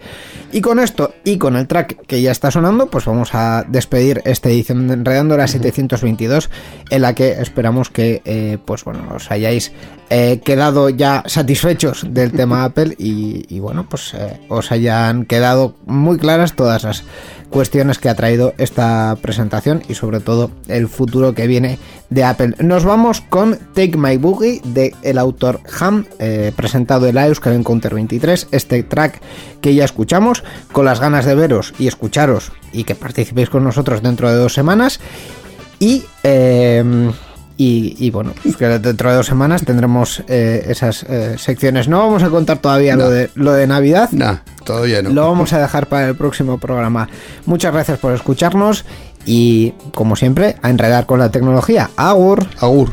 [0.51, 4.23] Y con esto y con el track que ya está sonando, pues vamos a despedir
[4.25, 6.49] esta edición de Enredando la 722,
[6.89, 9.73] en la que esperamos que, eh, pues bueno, os hayáis
[10.11, 15.75] eh, quedado ya satisfechos del tema Apple y, y, bueno, pues eh, os hayan quedado
[15.87, 17.05] muy claras todas las
[17.51, 21.79] cuestiones que ha traído esta presentación y sobre todo el futuro que viene
[22.11, 22.55] de Apple.
[22.59, 27.55] Nos vamos con Take My Boogie de el autor Ham, eh, presentado en la Euskal
[27.55, 29.21] Encounter 23, este track
[29.61, 34.03] que ya escuchamos, con las ganas de veros y escucharos y que participéis con nosotros
[34.03, 35.01] dentro de dos semanas
[35.79, 36.05] y...
[36.23, 37.11] eh,
[37.61, 41.89] y, y, bueno, pues que dentro de dos semanas tendremos eh, esas eh, secciones.
[41.89, 43.05] No vamos a contar todavía No.
[43.05, 44.09] lo, de, lo de Navidad.
[44.13, 45.11] nah, todavía no.
[45.11, 47.09] Lo vamos a dejar para el próximo programa.
[47.47, 48.85] Muchas gracias por escucharnos
[49.27, 51.91] y, como siempre, a enredar con la tecnología.
[51.97, 52.47] Agur.
[52.61, 52.91] Agur.